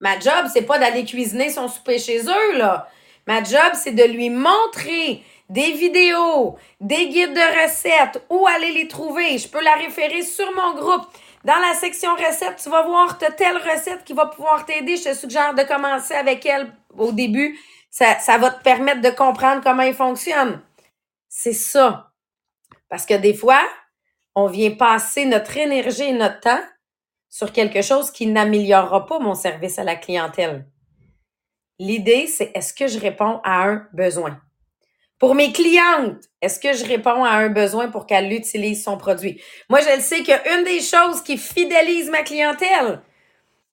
Ma 0.00 0.18
job, 0.20 0.46
c'est 0.52 0.66
pas 0.66 0.78
d'aller 0.78 1.06
cuisiner 1.06 1.48
son 1.48 1.66
souper 1.66 1.98
chez 1.98 2.20
eux, 2.20 2.58
là. 2.58 2.88
Ma 3.26 3.42
job, 3.42 3.72
c'est 3.72 3.92
de 3.92 4.04
lui 4.04 4.28
montrer 4.28 5.22
des 5.48 5.72
vidéos, 5.72 6.56
des 6.80 7.08
guides 7.08 7.32
de 7.32 7.62
recettes, 7.62 8.22
où 8.28 8.46
aller 8.46 8.72
les 8.72 8.88
trouver. 8.88 9.38
Je 9.38 9.48
peux 9.48 9.62
la 9.62 9.74
référer 9.74 10.22
sur 10.22 10.54
mon 10.54 10.74
groupe. 10.74 11.06
Dans 11.44 11.58
la 11.58 11.74
section 11.74 12.14
recettes, 12.14 12.56
tu 12.62 12.70
vas 12.70 12.82
voir 12.82 13.18
telle 13.18 13.58
recette 13.58 14.02
qui 14.04 14.14
va 14.14 14.26
pouvoir 14.26 14.64
t'aider. 14.64 14.96
Je 14.96 15.10
te 15.10 15.14
suggère 15.14 15.54
de 15.54 15.62
commencer 15.62 16.14
avec 16.14 16.46
elle 16.46 16.72
au 16.96 17.12
début. 17.12 17.58
Ça, 17.90 18.18
ça 18.18 18.38
va 18.38 18.50
te 18.50 18.62
permettre 18.62 19.02
de 19.02 19.10
comprendre 19.10 19.62
comment 19.62 19.82
elle 19.82 19.94
fonctionne. 19.94 20.62
C'est 21.28 21.52
ça. 21.52 22.12
Parce 22.88 23.04
que 23.04 23.14
des 23.14 23.34
fois, 23.34 23.62
on 24.34 24.46
vient 24.46 24.70
passer 24.70 25.26
notre 25.26 25.56
énergie 25.56 26.04
et 26.04 26.12
notre 26.12 26.40
temps 26.40 26.62
sur 27.28 27.52
quelque 27.52 27.82
chose 27.82 28.10
qui 28.10 28.26
n'améliorera 28.26 29.04
pas 29.06 29.18
mon 29.18 29.34
service 29.34 29.78
à 29.78 29.84
la 29.84 29.96
clientèle. 29.96 30.66
L'idée, 31.78 32.26
c'est 32.26 32.52
est-ce 32.54 32.72
que 32.72 32.86
je 32.86 32.98
réponds 32.98 33.40
à 33.44 33.68
un 33.68 33.88
besoin? 33.92 34.40
Pour 35.18 35.34
mes 35.34 35.52
clientes, 35.52 36.24
est-ce 36.42 36.58
que 36.58 36.72
je 36.72 36.84
réponds 36.84 37.24
à 37.24 37.30
un 37.30 37.48
besoin 37.48 37.88
pour 37.88 38.06
qu'elle 38.06 38.32
utilise 38.32 38.82
son 38.82 38.98
produit? 38.98 39.40
Moi, 39.68 39.80
je 39.80 39.96
le 39.96 40.02
sais 40.02 40.22
qu'une 40.22 40.64
des 40.64 40.80
choses 40.80 41.22
qui 41.22 41.38
fidélise 41.38 42.10
ma 42.10 42.22
clientèle, 42.22 43.00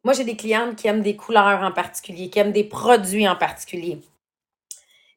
moi, 0.04 0.14
j'ai 0.14 0.24
des 0.24 0.36
clientes 0.36 0.76
qui 0.76 0.88
aiment 0.88 1.02
des 1.02 1.16
couleurs 1.16 1.62
en 1.62 1.72
particulier, 1.72 2.30
qui 2.30 2.40
aiment 2.40 2.52
des 2.52 2.64
produits 2.64 3.28
en 3.28 3.36
particulier. 3.36 4.02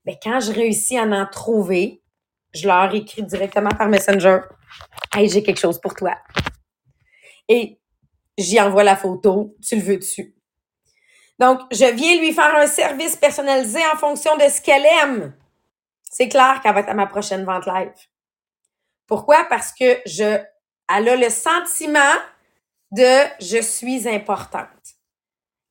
Mais 0.05 0.19
quand 0.23 0.41
je 0.41 0.53
réussis 0.53 0.99
à 0.99 1.05
en 1.05 1.27
trouver, 1.27 2.03
je 2.53 2.67
leur 2.67 2.95
écris 2.95 3.23
directement 3.23 3.71
par 3.71 3.89
Messenger. 3.89 4.41
Hey, 5.15 5.29
j'ai 5.29 5.43
quelque 5.43 5.61
chose 5.61 5.81
pour 5.81 5.95
toi. 5.95 6.15
Et 7.49 7.79
j'y 8.37 8.61
envoie 8.61 8.85
la 8.85 8.97
photo. 8.97 9.57
Tu 9.67 9.77
le 9.77 9.83
veux 9.83 9.97
dessus. 9.97 10.35
Donc, 11.39 11.61
je 11.73 11.87
viens 11.87 12.19
lui 12.21 12.33
faire 12.33 12.55
un 12.55 12.67
service 12.67 13.17
personnalisé 13.17 13.81
en 13.93 13.97
fonction 13.97 14.37
de 14.37 14.49
ce 14.49 14.61
qu'elle 14.61 14.87
aime. 15.03 15.35
C'est 16.17 16.29
clair 16.29 16.61
qu'elle 16.63 16.73
va 16.73 16.79
être 16.79 16.91
à 16.91 16.95
ma 16.95 17.09
prochaine 17.09 17.45
vente 17.45 17.67
live. 17.67 17.91
Pourquoi? 19.09 19.47
Parce 19.47 19.73
que 19.73 19.99
je, 20.07 20.39
elle 20.89 21.09
a 21.09 21.17
le 21.17 21.29
sentiment 21.29 22.15
de 22.93 23.25
je 23.41 23.61
suis 23.61 24.09
importante. 24.09 24.69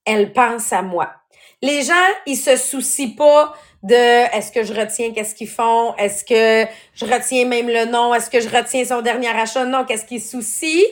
Elle 0.05 0.33
pense 0.33 0.73
à 0.73 0.81
moi. 0.81 1.13
Les 1.61 1.83
gens, 1.83 1.93
ils 2.25 2.35
se 2.35 2.57
soucient 2.57 3.15
pas 3.15 3.55
de 3.83 3.95
est-ce 4.35 4.51
que 4.51 4.65
je 4.65 4.73
retiens 4.73 5.13
qu'est-ce 5.13 5.33
qu'ils 5.33 5.47
font, 5.47 5.95
est-ce 5.95 6.25
que 6.25 6.69
je 6.93 7.05
retiens 7.05 7.45
même 7.45 7.69
le 7.69 7.85
nom, 7.85 8.13
est-ce 8.13 8.29
que 8.29 8.41
je 8.41 8.49
retiens 8.49 8.83
son 8.83 9.01
dernier 9.01 9.29
achat, 9.29 9.63
non, 9.63 9.85
qu'est-ce 9.85 10.05
qui 10.05 10.19
soucie, 10.19 10.85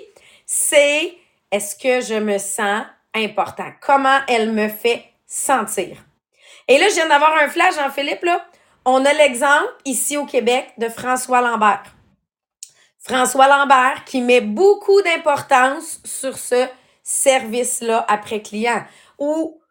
c'est 0.46 1.14
est-ce 1.52 1.76
que 1.76 2.00
je 2.00 2.18
me 2.18 2.38
sens 2.38 2.86
important, 3.14 3.70
comment 3.82 4.20
elle 4.30 4.54
me 4.54 4.70
fait 4.70 5.04
sentir? 5.28 5.98
Et 6.70 6.78
là, 6.78 6.88
je 6.88 6.96
viens 6.96 7.10
d'avoir 7.10 7.36
un 7.36 7.50
flash, 7.50 7.76
Jean-Philippe, 7.76 8.24
là. 8.24 8.46
On 8.86 9.06
a 9.06 9.14
l'exemple 9.14 9.74
ici 9.86 10.18
au 10.18 10.26
Québec 10.26 10.74
de 10.80 10.90
François 10.90 11.42
Lambert. 11.42 11.84
François 12.98 13.48
Lambert 13.48 14.06
qui 14.06 14.22
met 14.22 14.42
beaucoup 14.42 15.02
d'importance 15.04 16.00
sur 16.04 16.38
ce 16.38 16.68
service-là 17.04 18.06
après 18.08 18.42
client, 18.42 18.84
où 19.20 19.62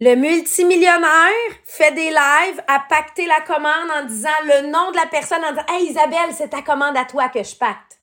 le 0.00 0.14
multimillionnaire 0.14 1.30
fait 1.64 1.92
des 1.92 2.10
lives 2.10 2.62
à 2.68 2.80
pacter 2.88 3.26
la 3.26 3.40
commande 3.42 3.90
en 3.94 4.04
disant 4.06 4.28
le 4.44 4.70
nom 4.70 4.90
de 4.90 4.96
la 4.96 5.06
personne, 5.06 5.44
en 5.44 5.50
disant 5.50 5.66
Hey 5.68 5.90
Isabelle, 5.90 6.34
c'est 6.34 6.48
ta 6.48 6.62
commande 6.62 6.96
à 6.96 7.04
toi 7.04 7.28
que 7.28 7.42
je 7.42 7.54
pacte. 7.54 8.00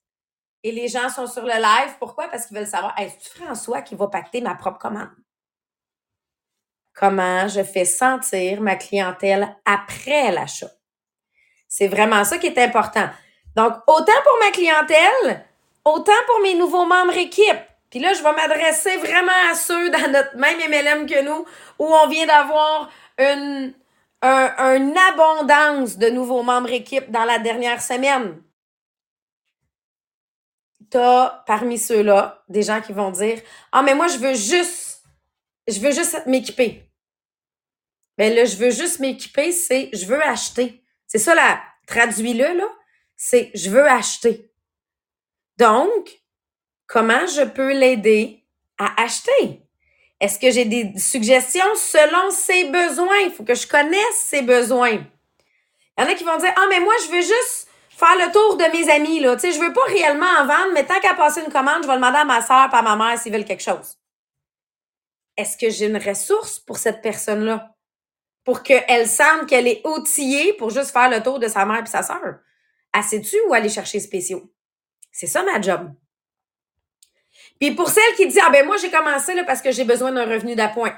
Et 0.63 0.71
les 0.71 0.87
gens 0.89 1.09
sont 1.09 1.25
sur 1.25 1.43
le 1.43 1.53
live. 1.53 1.95
Pourquoi? 1.99 2.27
Parce 2.27 2.45
qu'ils 2.45 2.57
veulent 2.57 2.67
savoir 2.67 2.93
est-ce 2.99 3.29
François 3.29 3.81
qui 3.81 3.95
va 3.95 4.07
pacter 4.07 4.41
ma 4.41 4.55
propre 4.55 4.77
commande? 4.77 5.09
Comment 6.99 7.47
je 7.47 7.63
fais 7.63 7.85
sentir 7.85 8.59
ma 8.59 8.75
clientèle 8.75 9.55
après 9.63 10.33
l'achat? 10.33 10.69
C'est 11.69 11.87
vraiment 11.87 12.25
ça 12.25 12.37
qui 12.37 12.47
est 12.47 12.57
important. 12.57 13.07
Donc, 13.55 13.71
autant 13.87 14.21
pour 14.25 14.37
ma 14.43 14.51
clientèle, 14.51 15.45
autant 15.85 16.11
pour 16.27 16.41
mes 16.41 16.55
nouveaux 16.55 16.85
membres 16.85 17.15
équipe. 17.15 17.61
Puis 17.89 18.01
là, 18.01 18.11
je 18.11 18.21
vais 18.21 18.33
m'adresser 18.33 18.97
vraiment 18.97 19.31
à 19.49 19.55
ceux 19.55 19.89
dans 19.91 20.11
notre 20.11 20.35
même 20.35 20.57
MLM 20.57 21.05
que 21.05 21.23
nous, 21.23 21.45
où 21.79 21.85
on 21.85 22.07
vient 22.09 22.25
d'avoir 22.25 22.89
une, 23.17 23.73
un, 24.21 24.93
abondance 25.13 25.97
de 25.97 26.09
nouveaux 26.09 26.43
membres 26.43 26.71
équipe 26.71 27.09
dans 27.11 27.23
la 27.23 27.39
dernière 27.39 27.81
semaine. 27.81 28.41
T'as 30.89 31.43
parmi 31.47 31.77
ceux-là 31.77 32.43
des 32.49 32.63
gens 32.63 32.81
qui 32.81 32.91
vont 32.91 33.11
dire 33.11 33.39
Ah, 33.71 33.83
mais 33.83 33.95
moi, 33.95 34.07
je 34.07 34.17
veux 34.17 34.33
juste, 34.33 35.05
je 35.65 35.79
veux 35.79 35.91
juste 35.91 36.25
m'équiper. 36.25 36.88
Mais 38.19 38.35
là, 38.35 38.43
je 38.43 38.57
veux 38.57 38.69
juste 38.69 38.99
m'équiper, 38.99 39.53
c'est 39.53 39.89
je 39.93 40.05
veux 40.05 40.21
acheter. 40.21 40.83
C'est 41.07 41.17
ça, 41.17 41.33
là, 41.33 41.61
traduis-le, 41.87 42.57
là. 42.57 42.67
C'est 43.15 43.49
je 43.55 43.69
veux 43.69 43.87
acheter. 43.87 44.51
Donc, 45.57 46.21
comment 46.85 47.25
je 47.27 47.45
peux 47.45 47.71
l'aider 47.73 48.45
à 48.77 49.01
acheter? 49.01 49.63
Est-ce 50.19 50.37
que 50.37 50.51
j'ai 50.51 50.65
des 50.65 50.91
suggestions 50.97 51.75
selon 51.75 52.29
ses 52.29 52.65
besoins? 52.65 53.19
Il 53.19 53.31
faut 53.31 53.45
que 53.45 53.55
je 53.55 53.65
connaisse 53.65 54.17
ses 54.17 54.41
besoins. 54.41 54.91
Il 55.97 56.03
y 56.03 56.03
en 56.03 56.07
a 56.09 56.13
qui 56.13 56.25
vont 56.25 56.37
dire, 56.37 56.53
ah, 56.57 56.65
mais 56.69 56.81
moi, 56.81 56.93
je 57.05 57.11
veux 57.11 57.21
juste 57.21 57.69
faire 57.89 58.15
le 58.17 58.31
tour 58.33 58.57
de 58.57 58.65
mes 58.77 58.91
amis, 58.91 59.21
là. 59.21 59.35
Tu 59.35 59.41
sais, 59.41 59.53
je 59.53 59.61
veux 59.61 59.71
pas 59.71 59.85
réellement 59.85 60.25
en 60.39 60.45
vendre, 60.45 60.73
mais 60.73 60.85
tant 60.85 60.99
qu'à 60.99 61.13
passer 61.13 61.41
une 61.41 61.51
commande, 61.51 61.83
je 61.83 61.87
vais 61.87 61.95
demander 61.95 62.17
à 62.17 62.25
ma 62.25 62.45
soeur 62.45 62.69
et 62.71 62.75
à 62.75 62.81
ma 62.81 62.97
mère 62.97 63.17
s'ils 63.17 63.31
veulent 63.31 63.45
quelque 63.45 63.63
chose. 63.63 63.97
Est-ce 65.37 65.57
que 65.57 65.69
j'ai 65.69 65.85
une 65.85 65.97
ressource 65.97 66.59
pour 66.59 66.77
cette 66.77 67.01
personne-là? 67.01 67.73
Pour 68.49 68.63
qu'elle 68.63 69.07
sente 69.07 69.47
qu'elle 69.47 69.67
est 69.67 69.85
outillée 69.85 70.53
pour 70.53 70.71
juste 70.71 70.89
faire 70.89 71.07
le 71.07 71.21
tour 71.21 71.37
de 71.37 71.47
sa 71.47 71.67
mère 71.67 71.83
et 71.83 71.85
sa 71.85 72.01
soeur? 72.01 72.39
Assez-tu 72.91 73.35
ou 73.47 73.53
aller 73.53 73.69
chercher 73.69 73.99
spéciaux? 73.99 74.51
C'est 75.11 75.27
ça 75.27 75.43
ma 75.43 75.61
job. 75.61 75.93
Puis 77.59 77.75
pour 77.75 77.89
celle 77.89 78.15
qui 78.15 78.25
dit, 78.25 78.39
ah 78.43 78.49
ben 78.49 78.65
moi 78.65 78.77
j'ai 78.77 78.89
commencé 78.89 79.35
là 79.35 79.43
parce 79.43 79.61
que 79.61 79.71
j'ai 79.71 79.83
besoin 79.83 80.11
d'un 80.11 80.25
revenu 80.25 80.55
d'appoint. 80.55 80.95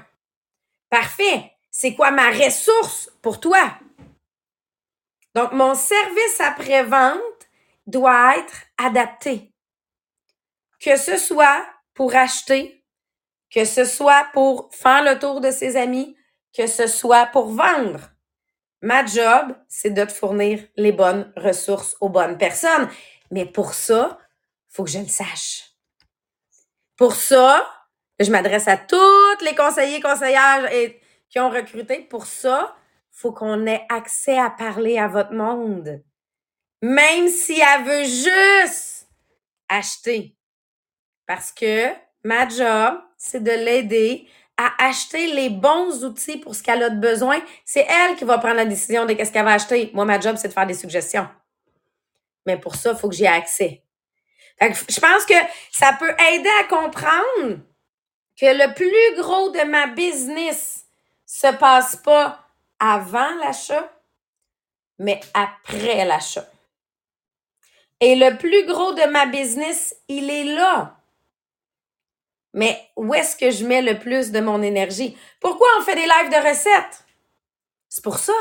Parfait. 0.90 1.52
C'est 1.70 1.94
quoi 1.94 2.12
ma 2.12 2.30
ressource 2.30 3.12
pour 3.22 3.42
toi? 3.42 3.78
Donc, 5.36 5.52
mon 5.52 5.76
service 5.76 6.40
après-vente 6.40 7.50
doit 7.86 8.38
être 8.38 8.64
adapté. 8.78 9.52
Que 10.80 10.96
ce 10.96 11.18
soit 11.18 11.66
pour 11.96 12.16
acheter, 12.16 12.82
que 13.54 13.66
ce 13.66 13.84
soit 13.84 14.30
pour 14.32 14.74
faire 14.74 15.04
le 15.04 15.20
tour 15.20 15.42
de 15.42 15.52
ses 15.52 15.76
amis, 15.76 16.16
que 16.56 16.68
ce 16.68 16.88
soit 16.88 17.28
pour 17.28 17.48
vendre. 17.48 18.12
Ma 18.82 19.06
job, 19.06 19.56
c'est 19.68 19.92
de 19.92 20.04
te 20.04 20.12
fournir 20.12 20.60
les 20.76 20.92
bonnes 20.92 21.32
ressources 21.38 21.96
aux 22.02 22.10
bonnes 22.10 22.38
personnes. 22.38 22.90
Mais 23.30 23.46
pour 23.46 23.74
ça, 23.74 24.18
faut 24.68 24.84
que 24.84 24.90
je 24.90 25.00
le 25.00 25.08
sache. 25.08 25.72
Pour 26.98 27.16
ça, 27.16 27.66
je 28.20 28.32
m'adresse 28.32 28.68
à 28.68 28.78
tous 28.78 29.44
les 29.44 29.56
conseillers, 29.56 30.02
conseillères 30.02 30.70
qui 31.30 31.40
ont 31.40 31.50
recruté. 31.50 32.02
Pour 32.02 32.26
ça, 32.26 32.76
faut 33.12 33.32
qu'on 33.32 33.66
ait 33.68 33.86
accès 33.90 34.38
à 34.38 34.50
parler 34.50 34.98
à 34.98 35.08
votre 35.08 35.34
monde. 35.34 36.02
Même 36.82 37.28
si 37.28 37.60
elle 37.60 37.84
veut 37.84 38.04
juste 38.04 39.08
acheter. 39.70 40.36
Parce 41.28 41.52
que 41.52 41.88
ma 42.24 42.48
job, 42.48 43.00
c'est 43.18 43.44
de 43.44 43.52
l'aider 43.52 44.28
à 44.58 44.86
acheter 44.86 45.28
les 45.34 45.50
bons 45.50 46.04
outils 46.04 46.38
pour 46.38 46.56
ce 46.56 46.64
qu'elle 46.64 46.84
a 46.84 46.90
de 46.90 47.00
besoin. 47.00 47.40
C'est 47.66 47.88
elle 47.90 48.16
qui 48.16 48.26
va 48.26 48.38
prendre 48.38 48.56
la 48.56 48.66
décision 48.66 49.06
de 49.06 49.14
qu'est-ce 49.14 49.32
qu'elle 49.32 49.46
va 49.46 49.54
acheter. 49.54 49.92
Moi, 49.94 50.06
ma 50.06 50.20
job, 50.20 50.36
c'est 50.38 50.50
de 50.50 50.54
faire 50.54 50.68
des 50.68 50.74
suggestions. 50.74 51.28
Mais 52.46 52.58
pour 52.58 52.76
ça, 52.76 52.92
il 52.92 52.98
faut 52.98 53.10
que 53.10 53.16
j'y 53.16 53.28
accès 53.28 53.84
je 54.62 55.00
pense 55.00 55.26
que 55.26 55.34
ça 55.72 55.94
peut 55.94 56.14
aider 56.34 56.50
à 56.60 56.64
comprendre 56.66 57.60
que 58.40 58.46
le 58.46 58.74
plus 58.74 59.22
gros 59.22 59.50
de 59.50 59.64
ma 59.64 59.88
business 59.88 60.86
se 61.26 61.52
passe 61.56 61.96
pas 61.96 62.48
avant 62.80 63.36
l'achat, 63.36 63.92
mais 65.00 65.20
après 65.34 66.06
l'achat. 66.06 66.48
Et 68.00 68.16
le 68.16 68.38
plus 68.38 68.66
gros 68.66 68.94
de 68.94 69.10
ma 69.10 69.28
business, 69.28 69.96
il 70.08 70.30
est 70.30 70.56
là. 70.56 70.98
Mais 72.54 72.80
où 72.98 73.14
est-ce 73.14 73.36
que 73.36 73.50
je 73.52 73.66
mets 73.66 73.82
le 73.82 73.98
plus 73.98 74.32
de 74.32 74.40
mon 74.40 74.62
énergie? 74.62 75.18
Pourquoi 75.40 75.68
on 75.80 75.84
fait 75.84 75.96
des 75.96 76.02
lives 76.02 76.32
de 76.32 76.50
recettes? 76.50 77.06
C'est 77.90 78.04
pour 78.04 78.18
ça. 78.18 78.34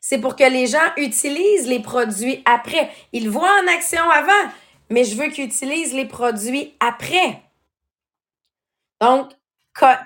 C'est 0.00 0.18
pour 0.18 0.36
que 0.36 0.44
les 0.44 0.66
gens 0.66 0.92
utilisent 0.98 1.66
les 1.66 1.80
produits 1.80 2.42
après. 2.44 2.90
Ils 3.12 3.30
voient 3.30 3.60
en 3.62 3.68
action 3.68 4.02
avant. 4.10 4.50
mais 4.90 5.04
je 5.04 5.16
veux 5.16 5.28
qu'ils 5.28 5.46
utilisent 5.46 5.94
les 5.94 6.06
produits 6.06 6.74
après. 6.80 7.42
Donc, 9.00 9.30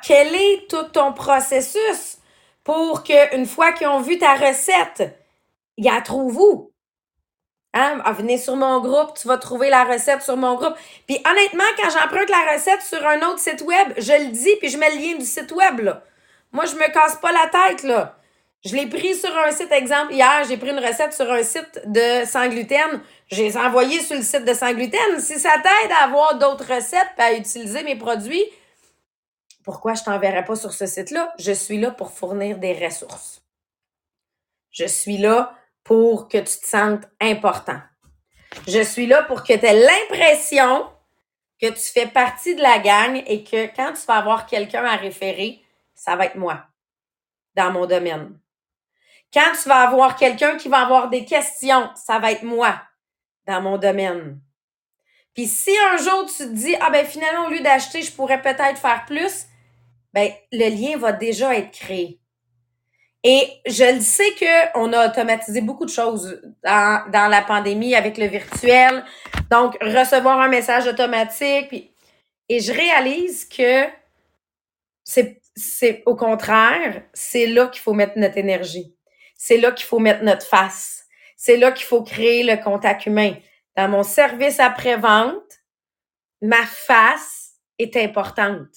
quel 0.02 0.34
est 0.34 0.68
tout 0.68 0.84
ton 0.92 1.12
processus 1.12 2.18
pour 2.64 3.02
qu'une 3.02 3.46
fois 3.46 3.72
qu'ils 3.72 3.88
ont 3.88 4.00
vu 4.00 4.18
ta 4.18 4.34
recette, 4.34 5.16
ils 5.76 5.84
la 5.84 6.00
trouvent 6.00 6.38
où? 6.38 6.72
Hein? 7.78 8.02
Venez 8.12 8.38
sur 8.38 8.56
mon 8.56 8.80
groupe, 8.80 9.16
tu 9.16 9.28
vas 9.28 9.38
trouver 9.38 9.70
la 9.70 9.84
recette 9.84 10.22
sur 10.22 10.36
mon 10.36 10.56
groupe. 10.56 10.74
Puis 11.06 11.22
honnêtement, 11.30 11.62
quand 11.76 11.90
j'emprunte 11.90 12.28
la 12.28 12.52
recette 12.52 12.82
sur 12.82 13.06
un 13.06 13.18
autre 13.28 13.38
site 13.38 13.62
web, 13.62 13.92
je 13.96 14.12
le 14.12 14.32
dis, 14.32 14.56
puis 14.58 14.68
je 14.68 14.76
mets 14.76 14.90
le 14.90 14.96
lien 14.96 15.16
du 15.16 15.24
site 15.24 15.52
web. 15.52 15.88
Moi, 16.50 16.64
je 16.64 16.74
me 16.74 16.92
casse 16.92 17.16
pas 17.16 17.30
la 17.30 17.46
tête. 17.46 17.84
là. 17.84 18.16
Je 18.64 18.74
l'ai 18.74 18.88
pris 18.88 19.14
sur 19.14 19.30
un 19.38 19.52
site, 19.52 19.70
exemple, 19.70 20.12
hier, 20.12 20.42
j'ai 20.48 20.56
pris 20.56 20.70
une 20.70 20.84
recette 20.84 21.12
sur 21.12 21.30
un 21.30 21.44
site 21.44 21.80
de 21.86 22.24
sans 22.26 22.48
gluten. 22.48 23.00
J'ai 23.28 23.56
envoyé 23.56 24.00
sur 24.00 24.16
le 24.16 24.22
site 24.22 24.44
de 24.44 24.54
sans 24.54 24.72
gluten. 24.72 25.20
Si 25.20 25.38
ça 25.38 25.52
t'aide 25.62 25.92
à 25.92 26.04
avoir 26.04 26.36
d'autres 26.36 26.74
recettes 26.74 27.12
et 27.18 27.22
à 27.22 27.32
utiliser 27.34 27.84
mes 27.84 27.94
produits, 27.94 28.44
pourquoi 29.64 29.94
je 29.94 30.02
t'enverrai 30.02 30.44
pas 30.44 30.56
sur 30.56 30.72
ce 30.72 30.86
site-là? 30.86 31.32
Je 31.38 31.52
suis 31.52 31.78
là 31.78 31.92
pour 31.92 32.10
fournir 32.10 32.58
des 32.58 32.72
ressources. 32.72 33.42
Je 34.72 34.86
suis 34.86 35.18
là 35.18 35.54
pour 35.88 36.28
que 36.28 36.36
tu 36.36 36.60
te 36.60 36.66
sentes 36.66 37.04
important. 37.18 37.80
Je 38.66 38.80
suis 38.80 39.06
là 39.06 39.22
pour 39.22 39.42
que 39.42 39.54
tu 39.54 39.64
aies 39.64 39.86
l'impression 39.86 40.86
que 41.58 41.68
tu 41.68 41.80
fais 41.92 42.06
partie 42.06 42.54
de 42.54 42.60
la 42.60 42.78
gang 42.78 43.22
et 43.26 43.42
que 43.42 43.74
quand 43.74 43.94
tu 43.94 44.04
vas 44.06 44.18
avoir 44.18 44.44
quelqu'un 44.44 44.84
à 44.84 44.96
référer, 44.96 45.62
ça 45.94 46.14
va 46.14 46.26
être 46.26 46.36
moi 46.36 46.62
dans 47.54 47.72
mon 47.72 47.86
domaine. 47.86 48.38
Quand 49.32 49.50
tu 49.62 49.66
vas 49.66 49.88
avoir 49.88 50.16
quelqu'un 50.16 50.58
qui 50.58 50.68
va 50.68 50.80
avoir 50.80 51.08
des 51.08 51.24
questions, 51.24 51.88
ça 51.94 52.18
va 52.18 52.32
être 52.32 52.42
moi 52.42 52.78
dans 53.46 53.62
mon 53.62 53.78
domaine. 53.78 54.38
Puis 55.32 55.46
si 55.46 55.74
un 55.90 55.96
jour 55.96 56.26
tu 56.26 56.44
te 56.44 56.52
dis, 56.52 56.76
ah 56.82 56.90
ben 56.90 57.06
finalement, 57.06 57.46
au 57.46 57.50
lieu 57.50 57.60
d'acheter, 57.60 58.02
je 58.02 58.12
pourrais 58.12 58.42
peut-être 58.42 58.76
faire 58.76 59.06
plus, 59.06 59.46
ben 60.12 60.30
le 60.52 60.68
lien 60.68 60.98
va 60.98 61.12
déjà 61.12 61.56
être 61.56 61.70
créé. 61.70 62.20
Et 63.24 63.50
je 63.66 63.94
le 63.94 64.00
sais 64.00 64.30
qu'on 64.38 64.92
a 64.92 65.08
automatisé 65.08 65.60
beaucoup 65.60 65.84
de 65.84 65.90
choses 65.90 66.40
dans, 66.62 67.02
dans, 67.10 67.28
la 67.28 67.42
pandémie 67.42 67.94
avec 67.94 68.16
le 68.16 68.26
virtuel. 68.26 69.04
Donc, 69.50 69.76
recevoir 69.80 70.40
un 70.40 70.48
message 70.48 70.86
automatique. 70.86 71.68
Puis, 71.68 71.92
et 72.48 72.60
je 72.60 72.72
réalise 72.72 73.44
que 73.44 73.84
c'est, 75.02 75.40
c'est 75.56 76.02
au 76.06 76.14
contraire, 76.14 77.02
c'est 77.12 77.46
là 77.46 77.66
qu'il 77.66 77.82
faut 77.82 77.92
mettre 77.92 78.16
notre 78.16 78.38
énergie. 78.38 78.94
C'est 79.36 79.58
là 79.58 79.72
qu'il 79.72 79.86
faut 79.86 79.98
mettre 79.98 80.22
notre 80.22 80.46
face. 80.46 81.04
C'est 81.36 81.56
là 81.56 81.72
qu'il 81.72 81.86
faut 81.86 82.02
créer 82.02 82.44
le 82.44 82.56
contact 82.62 83.06
humain. 83.06 83.34
Dans 83.76 83.88
mon 83.88 84.02
service 84.02 84.60
après-vente, 84.60 85.60
ma 86.42 86.64
face 86.66 87.54
est 87.78 87.96
importante. 87.96 88.68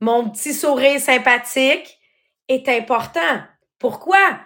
Mon 0.00 0.28
petit 0.30 0.54
sourire 0.54 1.00
sympathique 1.00 1.95
est 2.48 2.68
important. 2.68 3.42
Pourquoi? 3.78 4.38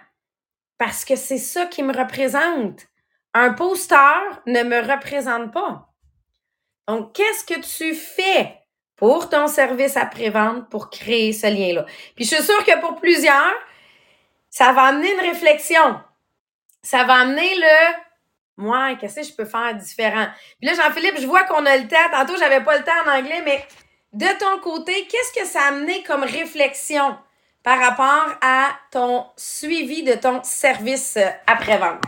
Parce 0.77 1.05
que 1.05 1.15
c'est 1.15 1.37
ça 1.37 1.65
qui 1.65 1.83
me 1.83 1.95
représente. 1.95 2.87
Un 3.33 3.53
poster 3.53 4.41
ne 4.45 4.63
me 4.63 4.81
représente 4.81 5.51
pas. 5.53 5.87
Donc, 6.87 7.13
qu'est-ce 7.13 7.45
que 7.45 7.59
tu 7.59 7.95
fais 7.95 8.57
pour 8.95 9.29
ton 9.29 9.47
service 9.47 9.95
après-vente 9.95 10.69
pour 10.69 10.89
créer 10.89 11.31
ce 11.33 11.47
lien-là? 11.47 11.85
Puis 12.15 12.25
je 12.25 12.35
suis 12.35 12.43
sûre 12.43 12.63
que 12.65 12.79
pour 12.81 12.95
plusieurs, 12.95 13.53
ça 14.49 14.73
va 14.73 14.83
amener 14.83 15.13
une 15.13 15.21
réflexion. 15.21 16.01
Ça 16.81 17.03
va 17.03 17.15
amener 17.15 17.55
le 17.55 18.01
moi, 18.57 18.95
qu'est-ce 18.95 19.21
que 19.21 19.27
je 19.27 19.33
peux 19.33 19.45
faire 19.45 19.73
différent? 19.75 20.27
Puis 20.59 20.69
là, 20.69 20.75
Jean-Philippe, 20.75 21.19
je 21.19 21.25
vois 21.25 21.45
qu'on 21.45 21.65
a 21.65 21.77
le 21.77 21.87
temps. 21.87 22.09
Tantôt, 22.11 22.37
j'avais 22.37 22.63
pas 22.63 22.77
le 22.77 22.83
temps 22.83 22.91
en 23.05 23.17
anglais, 23.17 23.41
mais 23.43 23.65
de 24.13 24.37
ton 24.37 24.59
côté, 24.59 25.07
qu'est-ce 25.07 25.39
que 25.39 25.47
ça 25.47 25.61
a 25.61 25.67
amené 25.69 26.03
comme 26.03 26.23
réflexion? 26.23 27.17
Par 27.63 27.79
rapport 27.79 28.37
à 28.41 28.71
ton 28.91 29.25
suivi 29.37 30.03
de 30.03 30.13
ton 30.13 30.43
service 30.43 31.17
après-vente? 31.47 32.03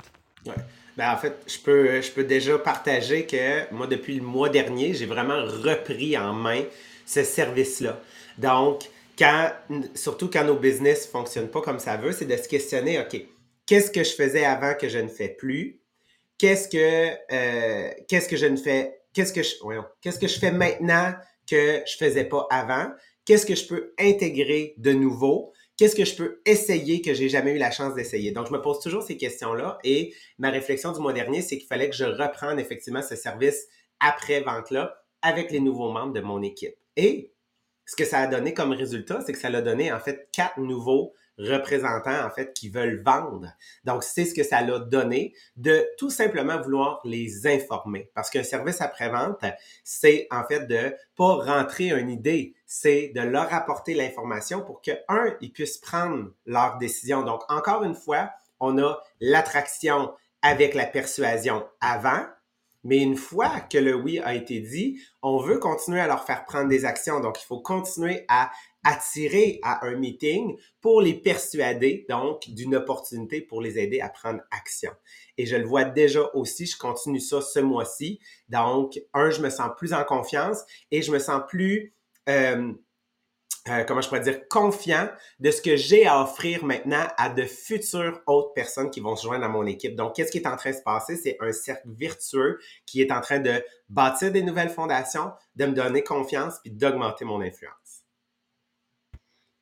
Ouais. 0.46 0.54
Ben, 0.98 1.12
en 1.12 1.18
fait, 1.18 1.36
je 1.48 1.58
peux, 1.60 2.02
je 2.02 2.12
peux 2.12 2.24
déjà 2.24 2.58
partager 2.60 3.26
que 3.26 3.72
moi, 3.74 3.88
depuis 3.88 4.16
le 4.16 4.24
mois 4.24 4.50
dernier, 4.50 4.94
j'ai 4.94 5.08
vraiment 5.08 5.44
repris 5.44 6.18
en 6.18 6.34
main 6.34 6.64
ce 7.06 7.24
service-là. 7.24 8.00
Donc, 8.38 8.84
quand, 9.18 9.52
surtout 9.96 10.30
quand 10.30 10.44
nos 10.44 10.56
business 10.56 11.08
ne 11.08 11.12
fonctionnent 11.12 11.50
pas 11.50 11.62
comme 11.62 11.80
ça 11.80 11.98
veut, 11.98 12.12
c'est 12.12 12.26
de 12.26 12.38
se 12.38 12.48
questionner, 12.48 13.00
OK, 13.00 13.20
qu'est-ce 13.66 13.90
que 13.90 14.04
je 14.04 14.14
faisais 14.14 14.46
avant 14.46 14.76
que 14.76 14.88
je 14.88 15.00
ne 15.00 15.08
fais 15.08 15.30
plus? 15.30 15.80
Qu'est-ce 16.38 16.68
que, 16.68 17.16
euh, 17.32 17.92
qu'est-ce 18.08 18.28
que 18.28 18.38
je 18.38 18.46
ne 18.46 18.58
fais, 18.58 19.00
qu'est-ce 19.14 19.34
que 19.34 19.42
je, 19.42 19.54
qu'est-ce 20.02 20.20
que 20.20 20.28
je 20.28 20.40
fais 20.40 20.52
maintenant 20.52 21.14
que 21.50 21.82
je 21.86 21.98
faisais 21.98 22.26
pas 22.26 22.48
avant? 22.52 22.92
Qu'est-ce 23.26 23.46
que 23.46 23.56
je 23.56 23.68
peux 23.68 23.94
intégrer 24.00 24.74
de 24.78 24.92
nouveau? 24.92 25.54
Qu'est-ce 25.78 25.96
que 25.96 26.06
je 26.06 26.16
peux 26.16 26.42
essayer 26.46 27.02
que 27.02 27.14
j'ai 27.14 27.30
jamais 27.30 27.54
eu 27.54 27.58
la 27.58 27.72
chance 27.72 27.96
d'essayer? 27.96 28.32
Donc, 28.32 28.48
je 28.48 28.54
me 28.54 28.62
pose 28.62 28.80
toujours 28.80 29.02
ces 29.02 29.18
questions-là 29.18 29.80
et 29.84 30.14
ma 30.38 30.50
réflexion 30.50 30.92
du 30.92 31.00
mois 31.00 31.14
dernier, 31.14 31.42
c'est 31.42 31.58
qu'il 31.58 31.68
fallait 31.68 31.90
que 31.90 31.96
je 31.96 32.04
reprenne 32.06 32.60
effectivement 32.60 33.02
ce 33.02 33.16
service 33.16 33.68
après-vente-là 34.00 34.96
avec 35.22 35.52
les 35.52 35.60
nouveaux 35.60 35.92
membres 35.92 36.14
de 36.14 36.22
mon 36.22 36.42
équipe. 36.42 36.76
Et 36.98 37.34
ce 37.86 37.96
que 37.96 38.06
ça 38.06 38.20
a 38.20 38.28
donné 38.28 38.54
comme 38.54 38.72
résultat, 38.72 39.22
c'est 39.26 39.34
que 39.34 39.40
ça 39.40 39.50
l'a 39.50 39.62
donné 39.62 39.92
en 39.92 40.00
fait 40.00 40.30
quatre 40.32 40.60
nouveaux 40.60 41.14
représentants 41.38 42.26
en 42.26 42.30
fait 42.30 42.54
qui 42.54 42.70
veulent 42.70 43.02
vendre. 43.04 43.48
Donc 43.84 44.04
c'est 44.04 44.26
ce 44.26 44.36
que 44.36 44.44
ça 44.44 44.62
l'a 44.62 44.80
donné 44.80 45.34
de 45.56 45.86
tout 45.98 46.10
simplement 46.10 46.62
vouloir 46.62 47.02
les 47.04 47.48
informer 47.48 48.12
parce 48.14 48.30
qu'un 48.30 48.44
service 48.44 48.82
après-vente, 48.82 49.44
c'est 49.84 50.28
en 50.32 50.44
fait 50.44 50.68
de 50.68 50.96
pas 51.16 51.36
rentrer 51.36 51.90
une 51.90 52.10
idée, 52.10 52.54
c'est 52.76 53.12
de 53.14 53.22
leur 53.22 53.54
apporter 53.54 53.94
l'information 53.94 54.62
pour 54.62 54.82
que 54.82 54.90
un 55.08 55.38
ils 55.42 55.54
puissent 55.54 55.78
prendre 55.78 56.32
leur 56.48 56.80
décision. 56.80 57.22
Donc 57.22 57.44
encore 57.48 57.84
une 57.84 57.94
fois, 57.94 58.32
on 58.60 58.80
a 58.80 59.00
l'attraction 59.20 60.12
avec 60.42 60.74
la 60.74 60.88
persuasion 60.88 61.64
avant 61.80 62.26
mais 62.84 62.98
une 62.98 63.16
fois 63.16 63.62
que 63.62 63.78
le 63.78 63.96
oui 63.96 64.20
a 64.20 64.36
été 64.36 64.60
dit, 64.60 65.00
on 65.22 65.38
veut 65.38 65.58
continuer 65.58 66.02
à 66.02 66.08
leur 66.08 66.26
faire 66.26 66.44
prendre 66.46 66.68
des 66.68 66.84
actions. 66.84 67.22
Donc, 67.22 67.42
il 67.42 67.46
faut 67.46 67.62
continuer 67.62 68.26
à 68.28 68.52
attirer 68.84 69.60
à 69.64 69.86
un 69.86 69.96
meeting 69.96 70.58
pour 70.82 71.02
les 71.02 71.14
persuader, 71.14 72.06
donc, 72.10 72.50
d'une 72.50 72.76
opportunité 72.76 73.40
pour 73.40 73.62
les 73.62 73.80
aider 73.80 74.02
à 74.02 74.10
prendre 74.10 74.42
action. 74.52 74.92
Et 75.38 75.46
je 75.46 75.56
le 75.56 75.66
vois 75.66 75.86
déjà 75.86 76.30
aussi, 76.34 76.66
je 76.66 76.78
continue 76.78 77.22
ça 77.22 77.42
ce 77.42 77.60
mois-ci. 77.60 78.20
Donc, 78.50 79.00
un, 79.14 79.30
je 79.30 79.42
me 79.42 79.50
sens 79.50 79.70
plus 79.78 79.94
en 79.94 80.04
confiance 80.04 80.64
et 80.92 81.02
je 81.02 81.12
me 81.12 81.20
sens 81.20 81.42
plus... 81.48 81.94
Euh, 82.30 82.74
euh, 83.70 83.86
comment 83.86 84.02
je 84.02 84.10
pourrais 84.10 84.20
dire, 84.20 84.42
confiant 84.50 85.08
de 85.40 85.50
ce 85.50 85.62
que 85.62 85.78
j'ai 85.78 86.06
à 86.06 86.22
offrir 86.22 86.66
maintenant 86.66 87.08
à 87.16 87.30
de 87.30 87.44
futures 87.44 88.20
autres 88.28 88.52
personnes 88.54 88.90
qui 88.90 89.00
vont 89.00 89.16
se 89.16 89.24
joindre 89.24 89.46
à 89.46 89.48
mon 89.48 89.66
équipe. 89.66 89.96
Donc, 89.96 90.16
qu'est-ce 90.16 90.32
qui 90.32 90.40
est 90.40 90.48
en 90.48 90.58
train 90.58 90.72
de 90.72 90.76
se 90.76 90.82
passer? 90.82 91.16
C'est 91.16 91.38
un 91.40 91.54
cercle 91.54 91.88
vertueux 91.98 92.60
qui 92.86 93.02
est 93.02 93.10
en 93.10 93.22
train 93.22 93.40
de 93.40 93.64
bâtir 93.88 94.34
des 94.34 94.44
nouvelles 94.44 94.70
fondations, 94.70 95.32
de 95.56 95.66
me 95.66 95.72
donner 95.72 96.04
confiance 96.04 96.56
puis 96.62 96.72
d'augmenter 96.72 97.24
mon 97.24 97.40
influence. 97.40 98.04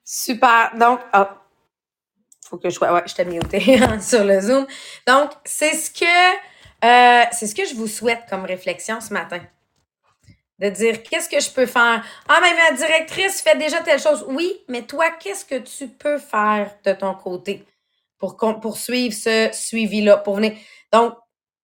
Super. 0.04 0.72
Donc, 0.80 1.00
oh, 1.14 1.26
faut 2.50 2.58
que 2.58 2.72
je 2.72 2.76
sois, 2.76 2.92
ouais, 2.92 3.04
je 3.06 3.14
t'ai 3.14 3.24
muté 3.24 3.60
sur 4.02 4.24
le 4.24 4.42
Zoom. 4.42 4.66
Donc, 5.06 5.30
c'est 5.46 5.76
ce 5.76 5.92
que, 5.92 6.06
euh, 6.86 7.26
c'est 7.32 7.46
ce 7.46 7.54
que 7.54 7.66
je 7.66 7.76
vous 7.76 7.88
souhaite 7.88 8.24
comme 8.28 8.46
réflexion 8.46 9.00
ce 9.00 9.14
matin 9.14 9.42
de 10.62 10.70
dire 10.70 11.02
qu'est-ce 11.02 11.28
que 11.28 11.40
je 11.40 11.50
peux 11.50 11.66
faire? 11.66 12.06
Ah, 12.30 12.40
mais 12.40 12.54
ma 12.54 12.78
directrice 12.78 13.42
fait 13.42 13.58
déjà 13.58 13.82
telle 13.82 14.00
chose. 14.00 14.24
Oui, 14.28 14.62
mais 14.68 14.84
toi, 14.84 15.10
qu'est-ce 15.20 15.44
que 15.44 15.58
tu 15.58 15.88
peux 15.88 16.20
faire 16.20 16.72
de 16.86 16.94
ton 16.94 17.16
côté 17.16 17.66
pour 18.20 18.38
poursuivre 18.38 19.14
ce 19.14 19.50
suivi-là, 19.52 20.18
pour 20.18 20.36
venir? 20.36 20.54
Donc, 20.94 21.16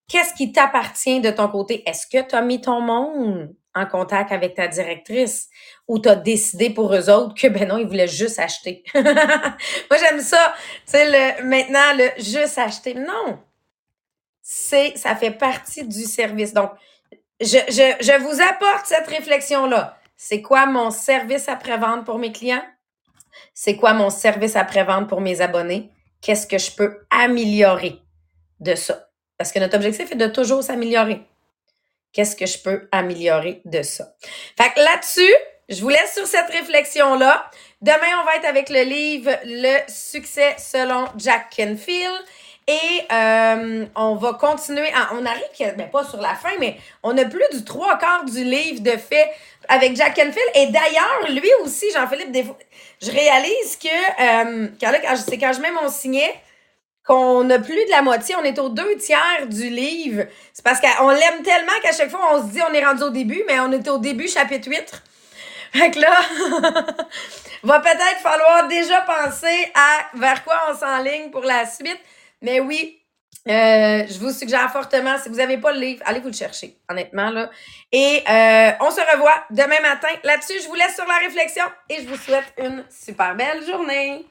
qu'est-ce 0.10 0.34
qui 0.34 0.52
t'appartient 0.52 1.22
de 1.22 1.30
ton 1.30 1.48
côté? 1.48 1.88
Est-ce 1.88 2.08
que 2.08 2.28
tu 2.28 2.34
as 2.34 2.42
mis 2.42 2.60
ton 2.60 2.82
monde 2.82 3.54
en 3.76 3.86
contact 3.86 4.32
avec 4.32 4.56
ta 4.56 4.68
directrice 4.68 5.48
ou 5.88 6.00
tu 6.00 6.10
as 6.10 6.16
décidé 6.16 6.72
pour 6.72 6.92
eux 6.96 7.12
autres 7.12 7.36
que 7.36 7.48
ben 7.48 7.68
non, 7.68 7.78
ils 7.78 7.86
voulaient 7.86 8.08
juste 8.08 8.40
acheter? 8.40 8.84
Moi, 8.96 10.00
j'aime 10.00 10.22
ça. 10.22 10.56
Tu 10.88 10.94
sais, 10.94 11.06
le, 11.06 11.44
maintenant, 11.44 11.94
le 11.96 12.10
juste 12.18 12.58
acheter. 12.58 12.96
Non. 12.96 13.38
C'est, 14.42 14.98
ça 14.98 15.16
fait 15.16 15.30
partie 15.30 15.88
du 15.88 16.06
service. 16.06 16.52
Donc, 16.54 16.72
je, 17.41 17.58
je, 17.67 17.95
je 18.00 18.19
vous 18.19 18.41
apporte 18.41 18.86
cette 18.86 19.08
réflexion-là. 19.08 19.97
C'est 20.15 20.41
quoi 20.41 20.65
mon 20.65 20.91
service 20.91 21.47
après-vente 21.47 22.06
pour 22.06 22.17
mes 22.17 22.32
clients? 22.32 22.65
C'est 23.54 23.76
quoi 23.76 23.93
mon 23.93 24.10
service 24.10 24.56
après-vente 24.56 25.08
pour 25.08 25.21
mes 25.21 25.41
abonnés? 25.41 25.91
Qu'est-ce 26.21 26.47
que 26.47 26.58
je 26.58 26.71
peux 26.71 27.06
améliorer 27.12 28.02
de 28.60 28.76
ça? 28.76 29.10
Parce 29.38 29.52
que 29.52 29.60
notre 29.60 29.76
objectif 29.76 30.12
est 30.12 30.15
de 30.15 30.28
toujours 30.28 30.63
s'améliorer. 30.63 31.21
Qu'est-ce 32.12 32.36
que 32.36 32.47
je 32.47 32.58
peux 32.58 32.88
améliorer 32.91 33.62
de 33.65 33.84
ça? 33.84 34.15
Fait 34.58 34.73
que 34.73 34.80
là-dessus, 34.80 35.34
je 35.69 35.82
vous 35.82 35.89
laisse 35.89 36.15
sur 36.15 36.26
cette 36.26 36.50
réflexion-là. 36.50 37.52
Demain, 37.82 38.21
on 38.21 38.26
va 38.26 38.38
être 38.38 38.45
avec 38.45 38.69
le 38.69 38.82
livre 38.82 39.32
Le 39.43 39.80
succès 39.88 40.56
selon 40.58 41.06
Jack 41.17 41.54
Canfield. 41.56 42.26
Et 42.68 43.06
euh, 43.14 43.86
on 43.96 44.16
va 44.16 44.34
continuer. 44.34 44.90
on 45.14 45.26
arrive, 45.26 45.76
ben 45.78 45.90
pas 45.90 46.04
sur 46.04 46.20
la 46.20 46.36
fin, 46.36 46.50
mais 46.60 46.78
on 47.02 47.18
a 47.18 47.24
plus 47.24 47.46
du 47.54 47.64
trois 47.64 47.98
quarts 47.98 48.26
du 48.26 48.44
livre 48.44 48.82
de 48.82 48.98
fait 48.98 49.32
avec 49.70 49.96
Jack 49.96 50.16
Canfield. 50.16 50.52
Et 50.54 50.68
d'ailleurs, 50.68 51.30
lui 51.30 51.50
aussi, 51.64 51.86
Jean-Philippe, 51.94 52.36
je 53.02 53.10
réalise 53.10 53.78
que 53.82 53.88
euh, 53.88 54.68
quand, 54.82 54.92
c'est 55.16 55.38
quand 55.38 55.54
je 55.54 55.62
mets 55.62 55.72
mon 55.72 55.90
signet 55.90 56.34
qu'on 57.06 57.50
a 57.50 57.58
plus 57.58 57.86
de 57.86 57.90
la 57.90 58.02
moitié, 58.02 58.36
on 58.36 58.44
est 58.44 58.60
aux 58.60 58.68
deux 58.68 58.98
tiers 58.98 59.48
du 59.48 59.70
livre. 59.70 60.26
C'est 60.52 60.64
parce 60.64 60.82
qu'on 60.82 61.10
l'aime 61.10 61.42
tellement 61.44 61.80
qu'à 61.82 61.94
chaque 61.94 62.10
fois, 62.10 62.20
on 62.34 62.46
se 62.46 62.52
dit 62.52 62.60
on 62.70 62.74
est 62.74 62.84
rendu 62.84 63.04
au 63.04 63.12
début, 63.12 63.44
mais 63.48 63.62
on 63.62 63.72
est 63.72 63.88
au 63.88 63.98
début, 63.98 64.28
chapitre 64.28 64.68
8. 64.70 65.02
Fait 65.72 65.92
que 65.92 66.00
là, 66.00 66.12
va 67.64 67.80
peut-être 67.80 68.20
falloir 68.22 68.68
déjà 68.68 69.02
penser 69.02 69.72
à 69.74 70.18
vers 70.18 70.44
quoi 70.44 70.56
on 70.70 70.78
s'enligne 70.78 71.30
pour 71.32 71.44
la 71.44 71.66
suite. 71.66 72.00
Mais 72.41 72.60
oui, 72.60 73.02
euh, 73.47 74.06
je 74.08 74.19
vous 74.19 74.32
suggère 74.32 74.69
fortement, 74.71 75.17
si 75.17 75.30
vous 75.30 75.36
n'avez 75.36 75.58
pas 75.58 75.71
le 75.71 75.80
livre, 75.80 76.04
allez 76.06 76.19
vous 76.19 76.28
le 76.28 76.34
chercher, 76.34 76.78
honnêtement. 76.89 77.30
Là. 77.30 77.50
Et 77.91 78.23
euh, 78.30 78.71
on 78.82 78.91
se 78.91 79.00
revoit 79.13 79.45
demain 79.52 79.80
matin. 79.82 80.10
Là-dessus, 80.23 80.62
je 80.62 80.67
vous 80.67 80.76
laisse 80.76 80.95
sur 80.95 81.06
la 81.06 81.17
réflexion 81.17 81.63
et 81.89 82.02
je 82.02 82.08
vous 82.08 82.17
souhaite 82.17 82.54
une 82.58 82.84
super 82.89 83.36
belle 83.36 83.65
journée. 83.65 84.26